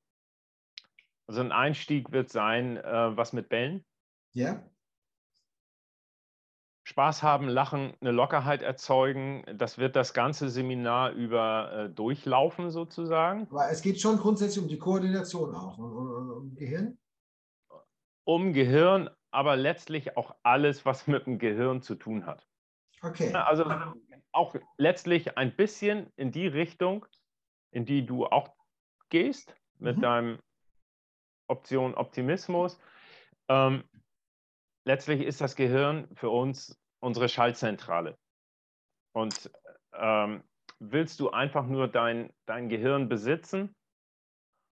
also 1.27 1.41
ein 1.43 1.53
Einstieg 1.53 2.11
wird 2.13 2.31
sein, 2.31 2.79
äh, 2.79 3.17
was 3.17 3.35
mit 3.35 3.51
Bällen. 3.51 3.85
Ja. 4.33 4.63
Spaß 6.93 7.23
haben, 7.23 7.49
lachen, 7.49 7.95
eine 8.03 8.11
Lockerheit 8.11 8.61
erzeugen. 8.61 9.45
Das 9.57 9.79
wird 9.79 9.97
das 9.97 10.13
ganze 10.13 10.51
Seminar 10.51 11.13
über 11.13 11.73
äh, 11.73 11.89
durchlaufen 11.89 12.71
sozusagen. 12.71 13.47
Aber 13.51 13.71
es 13.71 13.81
geht 13.81 13.99
schon 13.99 14.19
grundsätzlich 14.19 14.63
um 14.63 14.69
die 14.69 14.77
Koordination 14.79 15.55
auch, 15.55 15.79
um, 15.79 15.97
um, 15.97 16.31
um 16.31 16.55
Gehirn? 16.55 16.99
Um 18.25 18.53
Gehirn, 18.53 19.09
aber 19.31 19.57
letztlich 19.57 20.19
auch 20.19 20.35
alles, 20.43 20.85
was 20.85 21.07
mit 21.07 21.25
dem 21.25 21.39
Gehirn 21.39 21.81
zu 21.81 21.95
tun 21.95 22.27
hat. 22.27 22.47
Okay. 23.01 23.33
Also 23.33 23.65
auch 24.33 24.55
letztlich 24.77 25.39
ein 25.39 25.57
bisschen 25.57 26.13
in 26.17 26.31
die 26.31 26.47
Richtung, 26.47 27.07
in 27.71 27.87
die 27.87 28.05
du 28.05 28.27
auch 28.27 28.51
gehst 29.09 29.57
mit 29.79 29.97
mhm. 29.97 30.03
deinem 30.03 30.39
Option 31.49 31.95
Optimismus. 31.95 32.79
Ähm, 33.49 33.83
letztlich 34.85 35.23
ist 35.23 35.41
das 35.41 35.57
Gehirn 35.57 36.07
für 36.15 36.29
uns 36.29 36.79
unsere 37.03 37.29
Schaltzentrale. 37.29 38.17
Und 39.15 39.51
ähm, 39.95 40.43
willst 40.79 41.21
du 41.21 41.31
einfach 41.31 41.67
nur 41.67 41.89
dein, 41.89 42.33
dein 42.47 42.69
Gehirn 42.69 43.09
besitzen 43.09 43.75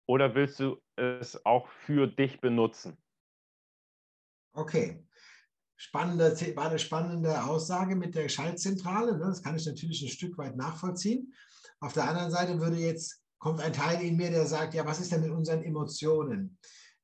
oder 0.08 0.36
willst 0.36 0.60
du 0.60 0.82
es 0.96 1.46
auch 1.46 1.68
für 1.68 2.08
dich 2.08 2.42
benutzen? 2.42 2.98
Okay. 4.54 5.06
Spannende, 5.78 6.36
war 6.56 6.70
eine 6.70 6.80
spannende 6.80 7.44
Aussage 7.44 7.96
mit 7.96 8.16
der 8.16 8.30
Schaltzentrale. 8.30 9.18
Ne? 9.18 9.26
Das 9.26 9.44
kann 9.44 9.58
ich 9.58 9.66
natürlich 9.66 10.02
ein 10.02 10.10
Stück 10.10 10.38
weit 10.38 10.56
nachvollziehen. 10.56 11.34
Auf 11.82 11.94
der 11.94 12.08
anderen 12.08 12.32
Seite 12.32 12.60
würde 12.60 12.78
jetzt, 12.78 13.22
kommt 13.40 13.60
ein 13.60 13.74
Teil 13.74 14.02
in 14.02 14.16
mir, 14.16 14.32
der 14.32 14.46
sagt, 14.46 14.74
ja, 14.74 14.86
was 14.86 15.02
ist 15.02 15.12
denn 15.12 15.22
mit 15.22 15.32
unseren 15.32 15.64
Emotionen? 15.64 16.58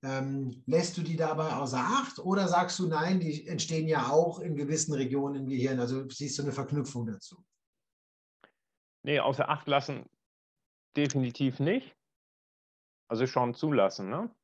Ähm, 0.04 0.64
lässt 0.66 0.98
du 0.98 1.02
die 1.02 1.16
dabei 1.16 1.54
außer 1.54 1.78
Acht 1.78 2.18
oder 2.20 2.48
sagst 2.48 2.80
du, 2.80 2.88
nein, 2.88 3.20
die 3.20 3.48
entstehen 3.48 3.88
ja 3.88 4.10
auch 4.10 4.40
in 4.40 4.56
gewissen 4.56 4.94
Regionen 4.94 5.36
im 5.36 5.48
Gehirn? 5.48 5.80
Also 5.80 6.10
siehst 6.10 6.40
du 6.40 6.44
eine 6.44 6.52
Verknüpfung 6.52 7.06
dazu? 7.06 7.44
Nee, 9.04 9.20
außer 9.20 9.48
Acht 9.48 9.68
lassen 9.68 10.10
definitiv 10.96 11.60
nicht. 11.60 11.96
Also 13.10 13.28
schon 13.28 13.54
zulassen. 13.54 14.10
Ne? 14.10 14.36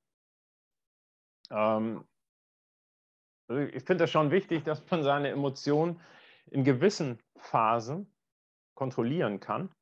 Ähm, 1.49 2.07
also 3.49 3.61
ich 3.63 3.83
finde 3.83 4.03
das 4.03 4.11
schon 4.11 4.31
wichtig, 4.31 4.63
dass 4.63 4.83
man 4.91 5.03
seine 5.03 5.29
Emotionen 5.29 6.01
in 6.51 6.63
gewissen 6.63 7.19
Phasen 7.37 8.13
kontrollieren 8.75 9.39
kann. 9.39 9.73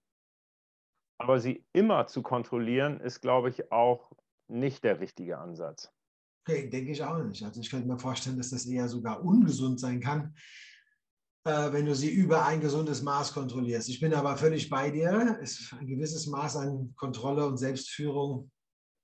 Aber 1.17 1.39
sie 1.39 1.65
immer 1.73 2.07
zu 2.07 2.21
kontrollieren, 2.21 2.99
ist, 2.99 3.21
glaube 3.21 3.49
ich, 3.49 3.71
auch 3.71 4.11
nicht 4.47 4.83
der 4.83 4.99
richtige 4.99 5.37
Ansatz. 5.37 5.91
Okay, 6.47 6.69
denke 6.69 6.91
ich 6.91 7.03
auch 7.03 7.23
nicht. 7.23 7.43
Also 7.43 7.59
ich 7.59 7.69
könnte 7.69 7.87
mir 7.87 7.97
vorstellen, 7.97 8.37
dass 8.37 8.51
das 8.51 8.65
eher 8.65 8.87
sogar 8.87 9.23
ungesund 9.23 9.79
sein 9.79 9.99
kann, 9.99 10.35
äh, 11.43 11.71
wenn 11.71 11.85
du 11.85 11.95
sie 11.95 12.11
über 12.11 12.45
ein 12.45 12.61
gesundes 12.61 13.01
Maß 13.01 13.33
kontrollierst. 13.33 13.89
Ich 13.89 13.99
bin 13.99 14.13
aber 14.13 14.37
völlig 14.37 14.69
bei 14.69 14.91
dir. 14.91 15.39
Es, 15.41 15.73
ein 15.79 15.87
gewisses 15.87 16.27
Maß 16.27 16.57
an 16.57 16.93
Kontrolle 16.95 17.45
und 17.47 17.57
Selbstführung 17.57 18.51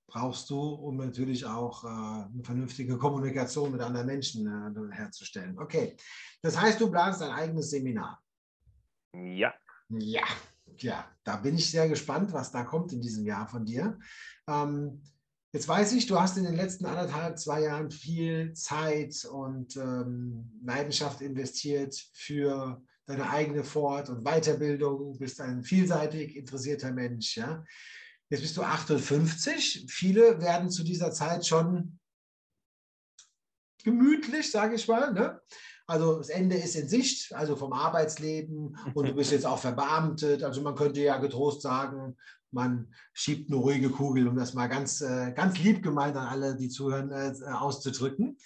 brauchst 0.06 0.50
du, 0.50 0.60
um 0.60 0.98
natürlich 0.98 1.44
auch 1.46 1.84
äh, 1.84 1.88
eine 1.88 2.44
vernünftige 2.44 2.98
Kommunikation 2.98 3.72
mit 3.72 3.80
anderen 3.80 4.06
Menschen 4.06 4.46
äh, 4.46 4.94
herzustellen. 4.94 5.58
Okay, 5.58 5.96
das 6.42 6.60
heißt, 6.60 6.80
du 6.80 6.90
planst 6.90 7.22
ein 7.22 7.30
eigenes 7.30 7.70
Seminar. 7.70 8.22
Ja. 9.14 9.54
Ja, 9.88 10.24
ja, 10.78 11.10
da 11.24 11.36
bin 11.36 11.54
ich 11.56 11.70
sehr 11.70 11.88
gespannt, 11.88 12.32
was 12.32 12.52
da 12.52 12.64
kommt 12.64 12.92
in 12.92 13.00
diesem 13.00 13.26
Jahr 13.26 13.46
von 13.46 13.64
dir. 13.64 13.98
Ähm, 14.48 15.02
Jetzt 15.54 15.68
weiß 15.68 15.92
ich, 15.92 16.06
du 16.06 16.18
hast 16.18 16.38
in 16.38 16.44
den 16.44 16.56
letzten 16.56 16.86
anderthalb, 16.86 17.38
zwei 17.38 17.62
Jahren 17.62 17.90
viel 17.90 18.54
Zeit 18.54 19.26
und 19.26 19.76
ähm, 19.76 20.50
Leidenschaft 20.64 21.20
investiert 21.20 21.94
für 22.14 22.82
deine 23.04 23.28
eigene 23.28 23.62
Fort- 23.62 24.08
und 24.08 24.24
Weiterbildung, 24.24 25.12
du 25.12 25.18
bist 25.18 25.42
ein 25.42 25.62
vielseitig 25.62 26.36
interessierter 26.36 26.90
Mensch. 26.90 27.36
Ja? 27.36 27.64
Jetzt 28.30 28.40
bist 28.40 28.56
du 28.56 28.62
58. 28.62 29.84
Viele 29.90 30.40
werden 30.40 30.70
zu 30.70 30.84
dieser 30.84 31.12
Zeit 31.12 31.46
schon 31.46 31.98
gemütlich, 33.84 34.50
sage 34.50 34.76
ich 34.76 34.88
mal. 34.88 35.12
Ne? 35.12 35.38
Also 35.86 36.16
das 36.16 36.30
Ende 36.30 36.56
ist 36.56 36.76
in 36.76 36.88
Sicht, 36.88 37.34
also 37.34 37.56
vom 37.56 37.74
Arbeitsleben 37.74 38.74
und 38.94 39.06
du 39.06 39.14
bist 39.14 39.32
jetzt 39.32 39.44
auch 39.44 39.58
verbeamtet. 39.58 40.42
Also 40.44 40.62
man 40.62 40.76
könnte 40.76 41.02
ja 41.02 41.18
getrost 41.18 41.60
sagen, 41.60 42.16
man 42.52 42.92
schiebt 43.12 43.50
eine 43.50 43.60
ruhige 43.60 43.90
Kugel, 43.90 44.28
um 44.28 44.36
das 44.36 44.54
mal 44.54 44.68
ganz, 44.68 45.00
äh, 45.00 45.32
ganz 45.32 45.58
lieb 45.58 45.82
gemeint 45.82 46.16
an 46.16 46.26
alle, 46.26 46.56
die 46.56 46.68
zuhören, 46.68 47.10
äh, 47.10 47.32
auszudrücken. 47.50 48.36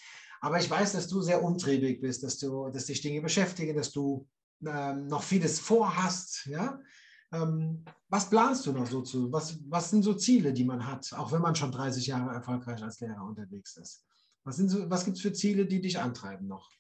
Aber 0.41 0.59
ich 0.59 0.71
weiß, 0.71 0.93
dass 0.93 1.09
du 1.09 1.23
sehr 1.23 1.43
umtriebig 1.43 2.01
bist, 2.01 2.23
dass, 2.23 2.39
du, 2.39 2.69
dass 2.71 2.87
dich 2.87 3.01
Dinge 3.01 3.21
beschäftigen, 3.21 3.77
dass 3.77 3.91
du 3.91 4.27
ähm, 4.65 5.09
noch 5.09 5.23
vieles 5.23 5.59
vorhast. 5.59 6.47
Ja? 6.47 6.81
Ähm, 7.33 7.85
was 8.09 8.31
planst 8.31 8.67
du 8.67 8.73
noch 8.73 8.87
so 8.87 9.03
zu? 9.03 9.33
Was, 9.33 9.59
was 9.69 9.91
sind 9.91 10.03
so 10.03 10.15
Ziele, 10.15 10.53
die 10.53 10.65
man 10.65 10.87
hat, 10.87 11.13
auch 11.15 11.33
wenn 11.33 11.43
man 11.43 11.57
schon 11.57 11.73
30 11.73 12.07
Jahre 12.07 12.35
erfolgreich 12.35 12.83
als 12.83 13.01
Lehrer 13.01 13.25
unterwegs 13.25 13.77
ist? 13.77 14.05
Was, 14.45 14.57
so, 14.57 14.89
was 14.89 15.05
gibt 15.05 15.17
es 15.17 15.23
für 15.23 15.33
Ziele, 15.33 15.67
die 15.67 15.81
dich 15.81 15.99
antreiben 15.99 16.47
noch? 16.47 16.71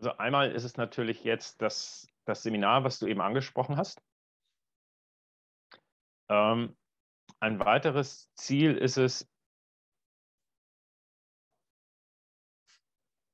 Also 0.00 0.16
einmal 0.16 0.50
ist 0.52 0.64
es 0.64 0.76
natürlich 0.76 1.24
jetzt 1.24 1.60
das, 1.60 2.08
das 2.30 2.42
Seminar, 2.42 2.84
was 2.84 2.98
du 2.98 3.06
eben 3.06 3.20
angesprochen 3.20 3.76
hast. 3.76 4.00
Ähm, 6.28 6.76
ein 7.40 7.58
weiteres 7.58 8.32
Ziel 8.34 8.76
ist 8.76 8.96
es, 8.96 9.28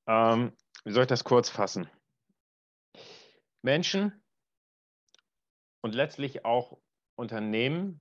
ähm, 0.06 0.56
wie 0.84 0.92
soll 0.92 1.02
ich 1.02 1.08
das 1.08 1.24
kurz 1.24 1.48
fassen? 1.50 1.90
Menschen 3.62 4.22
und 5.82 5.94
letztlich 5.94 6.44
auch 6.44 6.78
Unternehmen 7.16 8.00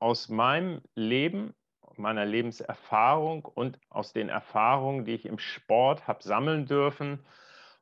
aus 0.00 0.28
meinem 0.28 0.82
Leben 0.94 1.54
meiner 1.98 2.24
Lebenserfahrung 2.24 3.44
und 3.44 3.78
aus 3.88 4.12
den 4.12 4.28
Erfahrungen, 4.28 5.04
die 5.04 5.14
ich 5.14 5.26
im 5.26 5.38
Sport 5.38 6.06
habe 6.06 6.22
sammeln 6.22 6.66
dürfen 6.66 7.24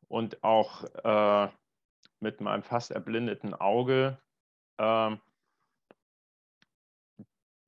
und 0.09 0.43
auch 0.43 0.85
äh, 1.05 1.49
mit 2.21 2.41
meinem 2.41 2.63
fast 2.63 2.91
erblindeten 2.91 3.55
Auge 3.55 4.19
äh, 4.79 5.17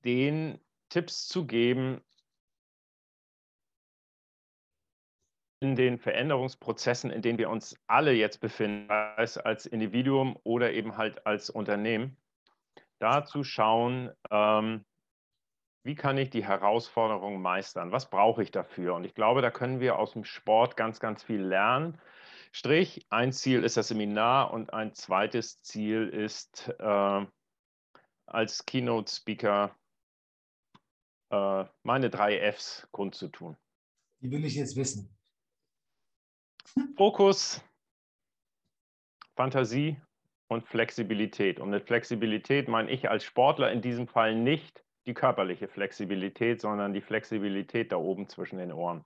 den 0.03 0.59
Tipps 0.89 1.27
zu 1.27 1.45
geben, 1.45 2.01
in 5.63 5.75
den 5.77 5.97
Veränderungsprozessen, 5.97 7.09
in 7.09 7.21
denen 7.21 7.39
wir 7.39 7.49
uns 7.49 7.75
alle 7.87 8.11
jetzt 8.11 8.41
befinden, 8.41 8.89
es 9.17 9.37
als 9.37 9.65
Individuum 9.65 10.37
oder 10.43 10.73
eben 10.73 10.97
halt 10.97 11.25
als 11.25 11.49
Unternehmen, 11.49 12.17
da 12.99 13.23
zu 13.23 13.45
schauen, 13.45 14.11
ähm, 14.29 14.83
wie 15.85 15.95
kann 15.95 16.17
ich 16.17 16.29
die 16.29 16.45
Herausforderungen 16.45 17.41
meistern? 17.41 17.91
Was 17.91 18.09
brauche 18.09 18.43
ich 18.43 18.51
dafür? 18.51 18.95
Und 18.95 19.05
ich 19.05 19.15
glaube, 19.15 19.41
da 19.41 19.51
können 19.51 19.79
wir 19.79 19.99
aus 19.99 20.13
dem 20.13 20.23
Sport 20.23 20.77
ganz, 20.77 20.99
ganz 20.99 21.23
viel 21.23 21.41
lernen. 21.41 21.99
Strich, 22.55 23.03
ein 23.09 23.33
Ziel 23.33 23.63
ist 23.63 23.77
das 23.77 23.87
Seminar 23.87 24.53
und 24.53 24.73
ein 24.73 24.93
zweites 24.93 25.59
Ziel 25.63 26.07
ist, 26.07 26.69
äh, 26.77 27.25
als 28.27 28.65
Keynote-Speaker 28.67 29.75
äh, 31.31 31.65
meine 31.81 32.11
drei 32.11 32.39
Fs 32.51 32.87
kundzutun. 32.91 33.57
Die 34.21 34.29
will 34.29 34.45
ich 34.45 34.53
jetzt 34.53 34.75
wissen. 34.75 35.17
Fokus, 36.95 37.59
Fantasie 39.35 39.99
und 40.47 40.63
Flexibilität. 40.67 41.59
Und 41.59 41.71
mit 41.71 41.87
Flexibilität 41.87 42.67
meine 42.67 42.91
ich 42.91 43.09
als 43.09 43.23
Sportler 43.23 43.71
in 43.71 43.81
diesem 43.81 44.07
Fall 44.07 44.35
nicht 44.35 44.85
die 45.07 45.15
körperliche 45.15 45.67
Flexibilität, 45.67 46.61
sondern 46.61 46.93
die 46.93 47.01
Flexibilität 47.01 47.91
da 47.91 47.97
oben 47.97 48.29
zwischen 48.29 48.59
den 48.59 48.71
Ohren. 48.71 49.03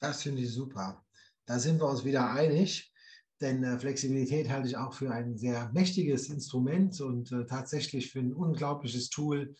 Das 0.00 0.22
finde 0.22 0.40
ich 0.40 0.50
super. 0.50 1.04
Da 1.48 1.58
sind 1.58 1.80
wir 1.80 1.88
uns 1.88 2.04
wieder 2.04 2.30
einig, 2.30 2.92
denn 3.40 3.64
äh, 3.64 3.78
Flexibilität 3.78 4.50
halte 4.50 4.68
ich 4.68 4.76
auch 4.76 4.92
für 4.92 5.10
ein 5.10 5.38
sehr 5.38 5.70
mächtiges 5.72 6.28
Instrument 6.28 7.00
und 7.00 7.32
äh, 7.32 7.46
tatsächlich 7.46 8.12
für 8.12 8.18
ein 8.18 8.34
unglaubliches 8.34 9.08
Tool, 9.08 9.56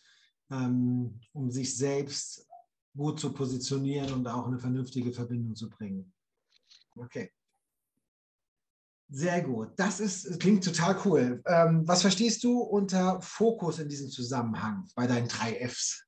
ähm, 0.51 1.19
um 1.33 1.51
sich 1.51 1.75
selbst 1.75 2.47
gut 2.95 3.19
zu 3.19 3.33
positionieren 3.33 4.13
und 4.13 4.27
auch 4.29 4.47
eine 4.47 4.59
vernünftige 4.59 5.13
Verbindung 5.13 5.55
zu 5.57 5.71
bringen. 5.71 6.13
Okay. 6.95 7.33
Sehr 9.09 9.41
gut. 9.41 9.71
Das 9.77 9.99
ist, 9.99 10.39
klingt 10.41 10.65
total 10.65 11.01
cool. 11.07 11.43
Ähm, 11.47 11.89
was 11.89 12.03
verstehst 12.03 12.45
du 12.45 12.61
unter 12.61 13.19
Fokus 13.23 13.79
in 13.79 13.89
diesem 13.89 14.11
Zusammenhang 14.11 14.87
bei 14.95 15.07
deinen 15.07 15.29
drei 15.29 15.55
Fs? 15.67 16.05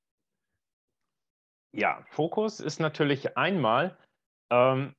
Ja, 1.72 2.04
Fokus 2.10 2.60
ist 2.60 2.80
natürlich 2.80 3.38
einmal 3.38 3.96
ähm, 4.50 4.94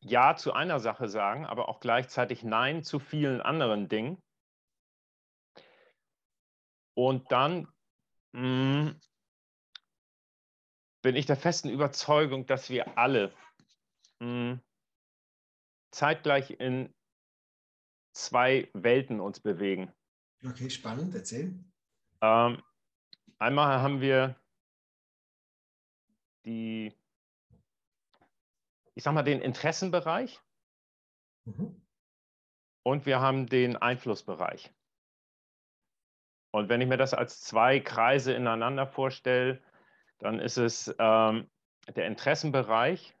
Ja 0.00 0.36
zu 0.36 0.52
einer 0.52 0.80
Sache 0.80 1.08
sagen, 1.08 1.44
aber 1.46 1.68
auch 1.68 1.80
gleichzeitig 1.80 2.42
Nein 2.42 2.82
zu 2.84 2.98
vielen 2.98 3.40
anderen 3.40 3.88
Dingen. 3.88 4.22
Und 6.94 7.30
dann 7.30 7.68
mh, 8.32 8.40
hm, 8.40 9.00
bin 11.02 11.16
ich 11.16 11.26
der 11.26 11.36
festen 11.36 11.70
Überzeugung, 11.70 12.46
dass 12.46 12.70
wir 12.70 12.98
alle 12.98 13.32
mh, 14.20 14.26
hm, 14.26 14.60
zeitgleich 15.90 16.50
in 16.50 16.94
zwei 18.12 18.68
Welten 18.74 19.20
uns 19.20 19.40
bewegen. 19.40 19.92
Okay, 20.44 20.70
spannend, 20.70 21.14
erzähl. 21.14 21.58
Ähm, 22.20 22.62
einmal 23.38 23.80
haben 23.80 24.00
wir 24.00 24.36
die, 26.44 26.92
ich 28.98 29.04
sag 29.04 29.14
mal, 29.14 29.22
den 29.22 29.40
Interessenbereich 29.40 30.40
mhm. 31.44 31.80
und 32.82 33.06
wir 33.06 33.20
haben 33.20 33.46
den 33.46 33.76
Einflussbereich. 33.76 34.74
Und 36.50 36.68
wenn 36.68 36.80
ich 36.80 36.88
mir 36.88 36.96
das 36.96 37.14
als 37.14 37.40
zwei 37.40 37.78
Kreise 37.78 38.32
ineinander 38.32 38.86
vorstelle, 38.86 39.62
dann 40.18 40.40
ist 40.40 40.56
es 40.56 40.92
ähm, 40.98 41.48
der 41.94 42.06
Interessenbereich, 42.06 43.16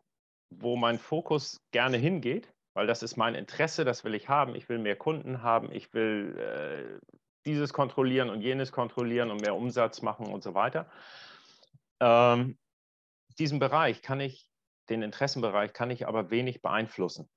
wo 0.50 0.76
mein 0.76 0.98
Fokus 0.98 1.62
gerne 1.70 1.96
hingeht 1.96 2.52
weil 2.78 2.86
das 2.86 3.02
ist 3.02 3.16
mein 3.16 3.34
Interesse, 3.34 3.84
das 3.84 4.04
will 4.04 4.14
ich 4.14 4.28
haben. 4.28 4.54
Ich 4.54 4.68
will 4.68 4.78
mehr 4.78 4.94
Kunden 4.94 5.42
haben, 5.42 5.72
ich 5.72 5.92
will 5.94 6.38
äh, 6.38 7.08
dieses 7.44 7.72
kontrollieren 7.72 8.30
und 8.30 8.40
jenes 8.40 8.70
kontrollieren 8.70 9.32
und 9.32 9.40
mehr 9.40 9.56
Umsatz 9.56 10.00
machen 10.00 10.26
und 10.26 10.44
so 10.44 10.54
weiter. 10.54 10.88
Ähm, 11.98 12.56
diesen 13.36 13.58
Bereich 13.58 14.00
kann 14.00 14.20
ich, 14.20 14.47
den 14.90 15.02
Interessenbereich 15.02 15.72
kann 15.72 15.90
ich 15.90 16.06
aber 16.06 16.30
wenig 16.30 16.62
beeinflussen. 16.62 17.28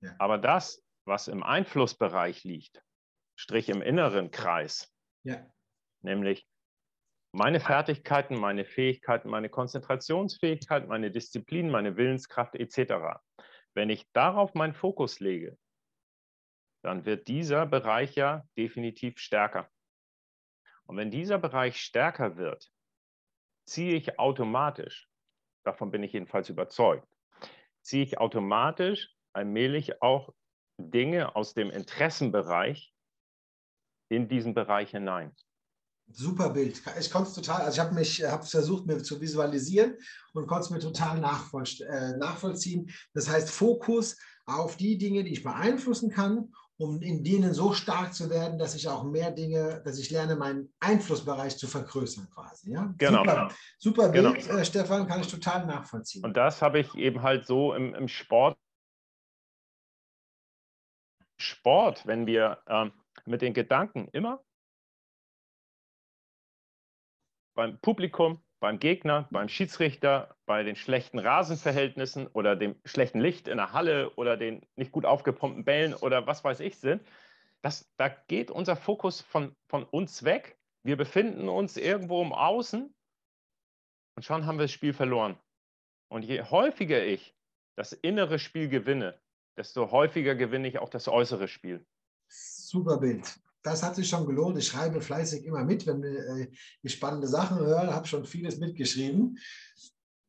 Ja. 0.00 0.14
Aber 0.18 0.38
das, 0.38 0.82
was 1.04 1.28
im 1.28 1.42
Einflussbereich 1.42 2.44
liegt, 2.44 2.82
strich 3.36 3.68
im 3.68 3.82
inneren 3.82 4.30
Kreis, 4.30 4.94
ja. 5.24 5.44
nämlich 6.02 6.46
meine 7.32 7.60
Fertigkeiten, 7.60 8.36
meine 8.36 8.64
Fähigkeiten, 8.64 9.28
meine 9.28 9.48
Konzentrationsfähigkeit, 9.48 10.88
meine 10.88 11.10
Disziplin, 11.10 11.70
meine 11.70 11.96
Willenskraft 11.96 12.54
etc. 12.54 13.20
Wenn 13.74 13.90
ich 13.90 14.10
darauf 14.12 14.54
meinen 14.54 14.74
Fokus 14.74 15.20
lege, 15.20 15.56
dann 16.82 17.04
wird 17.04 17.28
dieser 17.28 17.66
Bereich 17.66 18.14
ja 18.14 18.44
definitiv 18.56 19.18
stärker. 19.18 19.70
Und 20.84 20.96
wenn 20.96 21.10
dieser 21.10 21.38
Bereich 21.38 21.80
stärker 21.80 22.36
wird, 22.36 22.68
ziehe 23.64 23.94
ich 23.94 24.18
automatisch, 24.18 25.09
davon 25.64 25.90
bin 25.90 26.02
ich 26.02 26.12
jedenfalls 26.12 26.48
überzeugt, 26.48 27.06
ziehe 27.82 28.02
ich 28.02 28.18
automatisch 28.18 29.14
allmählich 29.32 30.02
auch 30.02 30.32
Dinge 30.78 31.36
aus 31.36 31.54
dem 31.54 31.70
Interessenbereich 31.70 32.92
in 34.08 34.28
diesen 34.28 34.54
Bereich 34.54 34.90
hinein. 34.90 35.34
Super 36.12 36.50
Bild. 36.50 36.82
Ich 36.98 37.10
konnte 37.10 37.28
es 37.28 37.34
total, 37.34 37.62
also 37.62 37.72
ich 37.72 37.80
habe 37.80 37.94
mich, 37.94 38.24
habe 38.24 38.44
versucht, 38.44 38.86
mir 38.86 39.00
zu 39.00 39.20
visualisieren 39.20 39.96
und 40.32 40.48
konnte 40.48 40.64
es 40.64 40.70
mir 40.70 40.80
total 40.80 41.18
äh, 41.18 42.16
nachvollziehen. 42.16 42.90
Das 43.14 43.28
heißt, 43.28 43.48
Fokus 43.48 44.16
auf 44.44 44.76
die 44.76 44.98
Dinge, 44.98 45.22
die 45.22 45.32
ich 45.32 45.44
beeinflussen 45.44 46.10
kann, 46.10 46.52
um 46.80 47.02
in 47.02 47.22
denen 47.22 47.52
so 47.52 47.74
stark 47.74 48.14
zu 48.14 48.30
werden, 48.30 48.58
dass 48.58 48.74
ich 48.74 48.88
auch 48.88 49.04
mehr 49.04 49.30
Dinge, 49.30 49.82
dass 49.84 49.98
ich 49.98 50.10
lerne, 50.10 50.34
meinen 50.34 50.72
Einflussbereich 50.80 51.56
zu 51.58 51.66
vergrößern 51.66 52.28
quasi. 52.30 52.72
Ja? 52.72 52.94
Genau. 52.96 53.18
Super, 53.18 53.50
super 53.78 54.08
Bild, 54.08 54.46
genau. 54.46 54.58
äh, 54.58 54.64
Stefan, 54.64 55.06
kann 55.06 55.20
ich 55.20 55.28
total 55.28 55.66
nachvollziehen. 55.66 56.24
Und 56.24 56.36
das 56.36 56.62
habe 56.62 56.80
ich 56.80 56.94
eben 56.94 57.22
halt 57.22 57.46
so 57.46 57.74
im, 57.74 57.94
im 57.94 58.08
Sport. 58.08 58.58
Sport, 61.38 62.06
wenn 62.06 62.26
wir 62.26 62.62
ähm, 62.66 62.92
mit 63.26 63.42
den 63.42 63.52
Gedanken 63.52 64.08
immer 64.12 64.42
beim 67.54 67.78
Publikum, 67.80 68.42
beim 68.60 68.78
Gegner, 68.78 69.26
beim 69.30 69.48
Schiedsrichter, 69.48 70.36
bei 70.46 70.62
den 70.62 70.76
schlechten 70.76 71.18
Rasenverhältnissen 71.18 72.26
oder 72.28 72.56
dem 72.56 72.76
schlechten 72.84 73.20
Licht 73.20 73.48
in 73.48 73.56
der 73.56 73.72
Halle 73.72 74.10
oder 74.16 74.36
den 74.36 74.62
nicht 74.76 74.92
gut 74.92 75.06
aufgepumpten 75.06 75.64
Bällen 75.64 75.94
oder 75.94 76.26
was 76.26 76.44
weiß 76.44 76.60
ich 76.60 76.78
sind, 76.78 77.02
das, 77.62 77.90
da 77.96 78.08
geht 78.08 78.50
unser 78.50 78.76
Fokus 78.76 79.20
von, 79.20 79.54
von 79.68 79.84
uns 79.84 80.22
weg 80.22 80.60
wir 80.82 80.96
befinden 80.96 81.48
uns 81.48 81.76
irgendwo 81.76 82.22
im 82.22 82.32
Außen 82.32 82.94
und 84.16 84.24
schon 84.24 84.46
haben 84.46 84.56
wir 84.56 84.64
das 84.64 84.72
Spiel 84.72 84.94
verloren. 84.94 85.38
Und 86.08 86.24
je 86.24 86.42
häufiger 86.42 87.04
ich 87.04 87.36
das 87.76 87.92
innere 87.92 88.38
Spiel 88.38 88.68
gewinne, 88.68 89.20
desto 89.56 89.90
häufiger 89.90 90.34
gewinne 90.34 90.68
ich 90.68 90.78
auch 90.78 90.88
das 90.88 91.06
äußere 91.06 91.48
Spiel. 91.48 91.86
Super 92.28 92.98
Bild. 92.98 93.38
Das 93.62 93.82
hat 93.82 93.96
sich 93.96 94.08
schon 94.08 94.26
gelohnt. 94.26 94.58
Ich 94.58 94.68
schreibe 94.68 95.00
fleißig 95.00 95.44
immer 95.44 95.64
mit, 95.64 95.86
wenn 95.86 96.02
äh, 96.02 96.48
ich 96.82 96.92
spannende 96.92 97.28
Sachen 97.28 97.58
höre, 97.58 97.94
habe 97.94 98.06
schon 98.06 98.24
vieles 98.24 98.58
mitgeschrieben. 98.58 99.38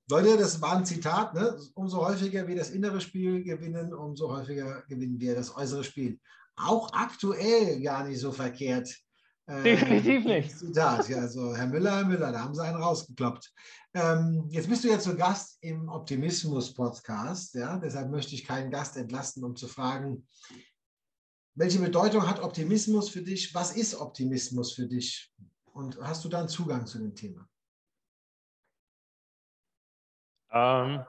Leute, 0.09 0.37
das 0.37 0.61
war 0.61 0.75
ein 0.75 0.85
Zitat, 0.85 1.33
ne? 1.33 1.57
umso 1.73 2.05
häufiger 2.05 2.45
wir 2.45 2.55
das 2.57 2.71
innere 2.71 2.99
Spiel 2.99 3.43
gewinnen, 3.43 3.93
umso 3.93 4.29
häufiger 4.29 4.83
gewinnen 4.89 5.19
wir 5.19 5.35
das 5.35 5.55
äußere 5.55 5.85
Spiel. 5.85 6.19
Auch 6.57 6.91
aktuell 6.91 7.81
gar 7.81 8.05
nicht 8.05 8.19
so 8.19 8.33
verkehrt. 8.33 8.93
Äh, 9.47 9.63
Definitiv 9.63 10.25
nicht. 10.25 10.57
Zitat, 10.57 11.07
ja, 11.07 11.19
also 11.19 11.55
Herr 11.55 11.67
Müller, 11.67 11.95
Herr 11.97 12.05
Müller, 12.05 12.31
da 12.31 12.43
haben 12.43 12.53
Sie 12.53 12.61
einen 12.61 12.81
rausgekloppt. 12.81 13.53
Ähm, 13.93 14.45
jetzt 14.49 14.69
bist 14.69 14.83
du 14.83 14.89
ja 14.89 14.99
zu 14.99 15.15
Gast 15.15 15.57
im 15.61 15.87
Optimismus-Podcast, 15.87 17.55
ja, 17.55 17.77
deshalb 17.77 18.11
möchte 18.11 18.35
ich 18.35 18.45
keinen 18.45 18.71
Gast 18.71 18.97
entlasten, 18.97 19.43
um 19.43 19.55
zu 19.55 19.67
fragen, 19.67 20.27
welche 21.55 21.79
Bedeutung 21.79 22.27
hat 22.27 22.41
Optimismus 22.41 23.09
für 23.09 23.21
dich? 23.21 23.53
Was 23.53 23.75
ist 23.75 23.95
Optimismus 23.95 24.73
für 24.73 24.87
dich? 24.87 25.31
Und 25.73 25.99
hast 26.01 26.23
du 26.23 26.29
dann 26.29 26.47
Zugang 26.47 26.85
zu 26.85 26.99
dem 26.99 27.15
Thema? 27.15 27.47
Ähm, 30.51 31.05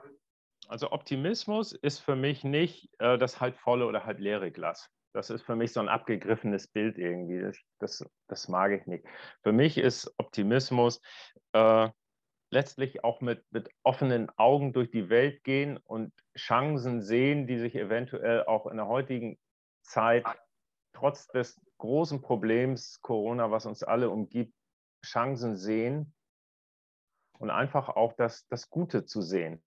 also 0.67 0.91
Optimismus 0.91 1.73
ist 1.73 1.99
für 1.99 2.15
mich 2.15 2.43
nicht 2.43 2.89
äh, 2.99 3.17
das 3.17 3.39
halb 3.39 3.57
volle 3.57 3.85
oder 3.85 4.05
halb 4.05 4.19
leere 4.19 4.51
Glas. 4.51 4.89
Das 5.13 5.29
ist 5.29 5.43
für 5.43 5.55
mich 5.55 5.71
so 5.71 5.79
ein 5.79 5.89
abgegriffenes 5.89 6.67
Bild 6.67 6.97
irgendwie. 6.97 7.39
Das, 7.39 7.57
das, 7.79 8.09
das 8.27 8.47
mag 8.47 8.71
ich 8.71 8.87
nicht. 8.87 9.05
Für 9.43 9.51
mich 9.51 9.77
ist 9.77 10.11
Optimismus 10.17 11.01
äh, 11.51 11.89
letztlich 12.49 13.03
auch 13.03 13.21
mit, 13.21 13.43
mit 13.51 13.69
offenen 13.83 14.29
Augen 14.37 14.73
durch 14.73 14.89
die 14.89 15.09
Welt 15.09 15.43
gehen 15.43 15.77
und 15.77 16.13
Chancen 16.37 17.01
sehen, 17.01 17.47
die 17.47 17.59
sich 17.59 17.75
eventuell 17.75 18.45
auch 18.45 18.67
in 18.67 18.77
der 18.77 18.87
heutigen 18.87 19.37
Zeit 19.83 20.25
trotz 20.93 21.27
des 21.27 21.59
großen 21.77 22.21
Problems 22.21 23.01
Corona, 23.01 23.51
was 23.51 23.65
uns 23.65 23.83
alle 23.83 24.09
umgibt, 24.09 24.55
Chancen 25.05 25.57
sehen 25.57 26.15
und 27.39 27.49
einfach 27.49 27.89
auch 27.89 28.13
das, 28.13 28.47
das 28.47 28.69
Gute 28.69 29.05
zu 29.05 29.21
sehen. 29.21 29.63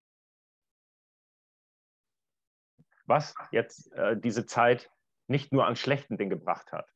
Was 3.04 3.34
jetzt 3.52 3.92
äh, 3.92 4.18
diese 4.18 4.46
Zeit 4.46 4.90
nicht 5.28 5.52
nur 5.52 5.66
an 5.66 5.76
schlechten 5.76 6.16
Dingen 6.16 6.30
gebracht 6.30 6.72
hat. 6.72 6.90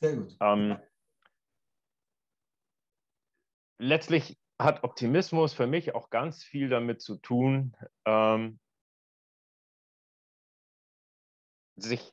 Sehr 0.00 0.16
gut. 0.16 0.36
Ähm, 0.40 0.78
letztlich 3.78 4.38
hat 4.58 4.84
Optimismus 4.84 5.52
für 5.52 5.66
mich 5.66 5.94
auch 5.94 6.10
ganz 6.10 6.42
viel 6.42 6.68
damit 6.68 7.00
zu 7.00 7.16
tun, 7.16 7.76
ähm, 8.04 8.60
sich, 11.76 12.12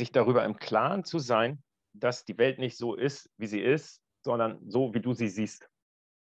sich 0.00 0.12
darüber 0.12 0.44
im 0.44 0.56
Klaren 0.56 1.04
zu 1.04 1.18
sein, 1.18 1.62
dass 1.92 2.24
die 2.24 2.38
Welt 2.38 2.58
nicht 2.58 2.76
so 2.76 2.94
ist, 2.94 3.30
wie 3.36 3.46
sie 3.46 3.60
ist, 3.60 4.00
sondern 4.24 4.58
so, 4.68 4.92
wie 4.94 5.00
du 5.00 5.12
sie 5.12 5.28
siehst. 5.28 5.68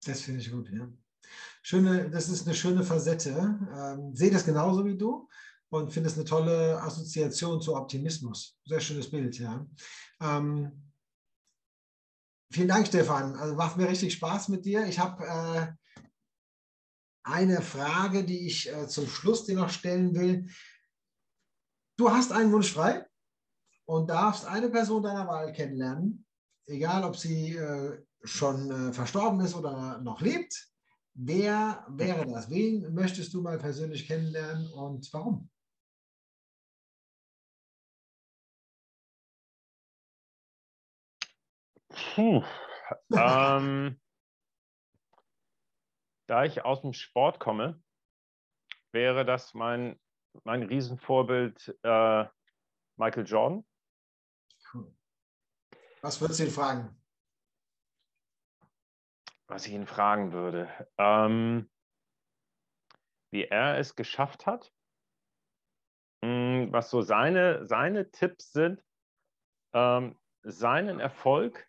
Das 0.05 0.21
finde 0.21 0.41
ich 0.41 0.51
gut, 0.51 0.69
ja. 0.71 0.87
Schöne, 1.61 2.09
das 2.09 2.29
ist 2.29 2.47
eine 2.47 2.55
schöne 2.55 2.83
Facette. 2.83 3.59
Ähm, 3.75 4.15
sehe 4.15 4.31
das 4.31 4.45
genauso 4.45 4.85
wie 4.85 4.97
du 4.97 5.27
und 5.69 5.91
finde 5.91 6.09
es 6.09 6.15
eine 6.15 6.23
tolle 6.23 6.81
Assoziation 6.81 7.61
zu 7.61 7.75
Optimismus. 7.75 8.57
Sehr 8.65 8.79
schönes 8.79 9.11
Bild, 9.11 9.37
ja. 9.37 9.67
Ähm, 10.21 10.93
vielen 12.51 12.69
Dank, 12.69 12.87
Stefan. 12.87 13.35
Also 13.35 13.55
macht 13.55 13.75
mir 13.75 13.89
richtig 13.89 14.13
Spaß 14.13 14.47
mit 14.47 14.65
dir. 14.65 14.85
Ich 14.87 14.99
habe 14.99 15.25
äh, 15.25 16.01
eine 17.23 17.61
Frage, 17.61 18.23
die 18.23 18.47
ich 18.47 18.71
äh, 18.71 18.87
zum 18.87 19.07
Schluss 19.07 19.45
dir 19.45 19.55
noch 19.55 19.69
stellen 19.69 20.15
will. 20.15 20.47
Du 21.97 22.11
hast 22.11 22.31
einen 22.31 22.53
Wunsch 22.53 22.71
frei 22.71 23.06
und 23.87 24.09
darfst 24.09 24.45
eine 24.45 24.69
Person 24.69 25.01
deiner 25.01 25.27
Wahl 25.27 25.51
kennenlernen, 25.53 26.25
egal 26.65 27.03
ob 27.05 27.15
sie 27.15 27.55
äh, 27.55 28.03
schon 28.23 28.89
äh, 28.89 28.93
verstorben 28.93 29.39
ist 29.39 29.55
oder 29.55 29.99
noch 29.99 30.19
lebt. 30.19 30.69
Wer 31.13 31.85
wäre 31.89 32.27
das? 32.27 32.49
Wen 32.49 32.93
möchtest 32.93 33.33
du 33.33 33.41
mal 33.41 33.57
persönlich 33.57 34.05
kennenlernen 34.05 34.67
und 34.73 35.11
warum? 35.13 35.49
Puh. 41.89 42.43
ähm, 43.15 43.99
da 46.27 46.43
ich 46.43 46.63
aus 46.65 46.81
dem 46.81 46.93
Sport 46.93 47.39
komme, 47.39 47.81
wäre 48.91 49.23
das 49.23 49.53
mein, 49.53 49.97
mein 50.43 50.63
Riesenvorbild 50.63 51.79
äh, 51.83 52.25
Michael 52.97 53.25
Jordan. 53.25 53.65
Was 56.01 56.21
würdest 56.21 56.39
du 56.39 56.43
ihn 56.45 56.51
fragen? 56.51 57.01
Was 59.47 59.65
ich 59.65 59.73
ihn 59.73 59.87
fragen 59.87 60.31
würde. 60.31 60.69
Ähm, 60.97 61.69
wie 63.31 63.45
er 63.45 63.77
es 63.77 63.95
geschafft 63.95 64.45
hat, 64.45 64.73
mh, 66.21 66.27
hm, 66.29 66.73
was 66.73 66.89
so 66.89 67.01
seine, 67.01 67.65
seine 67.65 68.11
Tipps 68.11 68.51
sind, 68.51 68.83
ähm, 69.73 70.17
seinen 70.43 70.99
Erfolg 70.99 71.67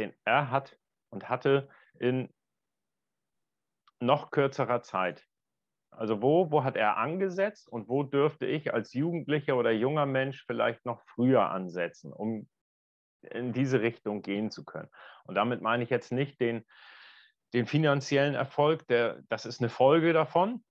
den 0.00 0.14
er 0.24 0.50
hat 0.50 0.78
und 1.10 1.28
hatte 1.28 1.68
in 1.98 2.32
noch 4.00 4.30
kürzerer 4.30 4.82
Zeit. 4.82 5.28
Also 5.90 6.22
wo, 6.22 6.50
wo 6.50 6.64
hat 6.64 6.76
er 6.76 6.96
angesetzt 6.96 7.68
und 7.68 7.88
wo 7.88 8.02
dürfte 8.02 8.46
ich 8.46 8.72
als 8.72 8.94
Jugendlicher 8.94 9.56
oder 9.56 9.70
junger 9.70 10.06
Mensch 10.06 10.44
vielleicht 10.46 10.84
noch 10.86 11.02
früher 11.02 11.50
ansetzen, 11.50 12.12
um 12.12 12.48
in 13.22 13.52
diese 13.52 13.82
Richtung 13.82 14.22
gehen 14.22 14.50
zu 14.50 14.64
können. 14.64 14.88
Und 15.24 15.34
damit 15.34 15.60
meine 15.60 15.82
ich 15.82 15.90
jetzt 15.90 16.12
nicht 16.12 16.40
den, 16.40 16.64
den 17.52 17.66
finanziellen 17.66 18.34
Erfolg, 18.34 18.86
der, 18.86 19.22
das 19.28 19.44
ist 19.44 19.60
eine 19.60 19.68
Folge 19.68 20.12
davon, 20.12 20.64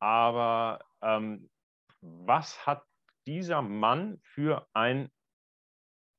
aber 0.00 0.84
ähm, 1.02 1.50
was 2.00 2.66
hat 2.66 2.84
dieser 3.26 3.62
Mann 3.62 4.20
für 4.22 4.68
ein, 4.74 5.10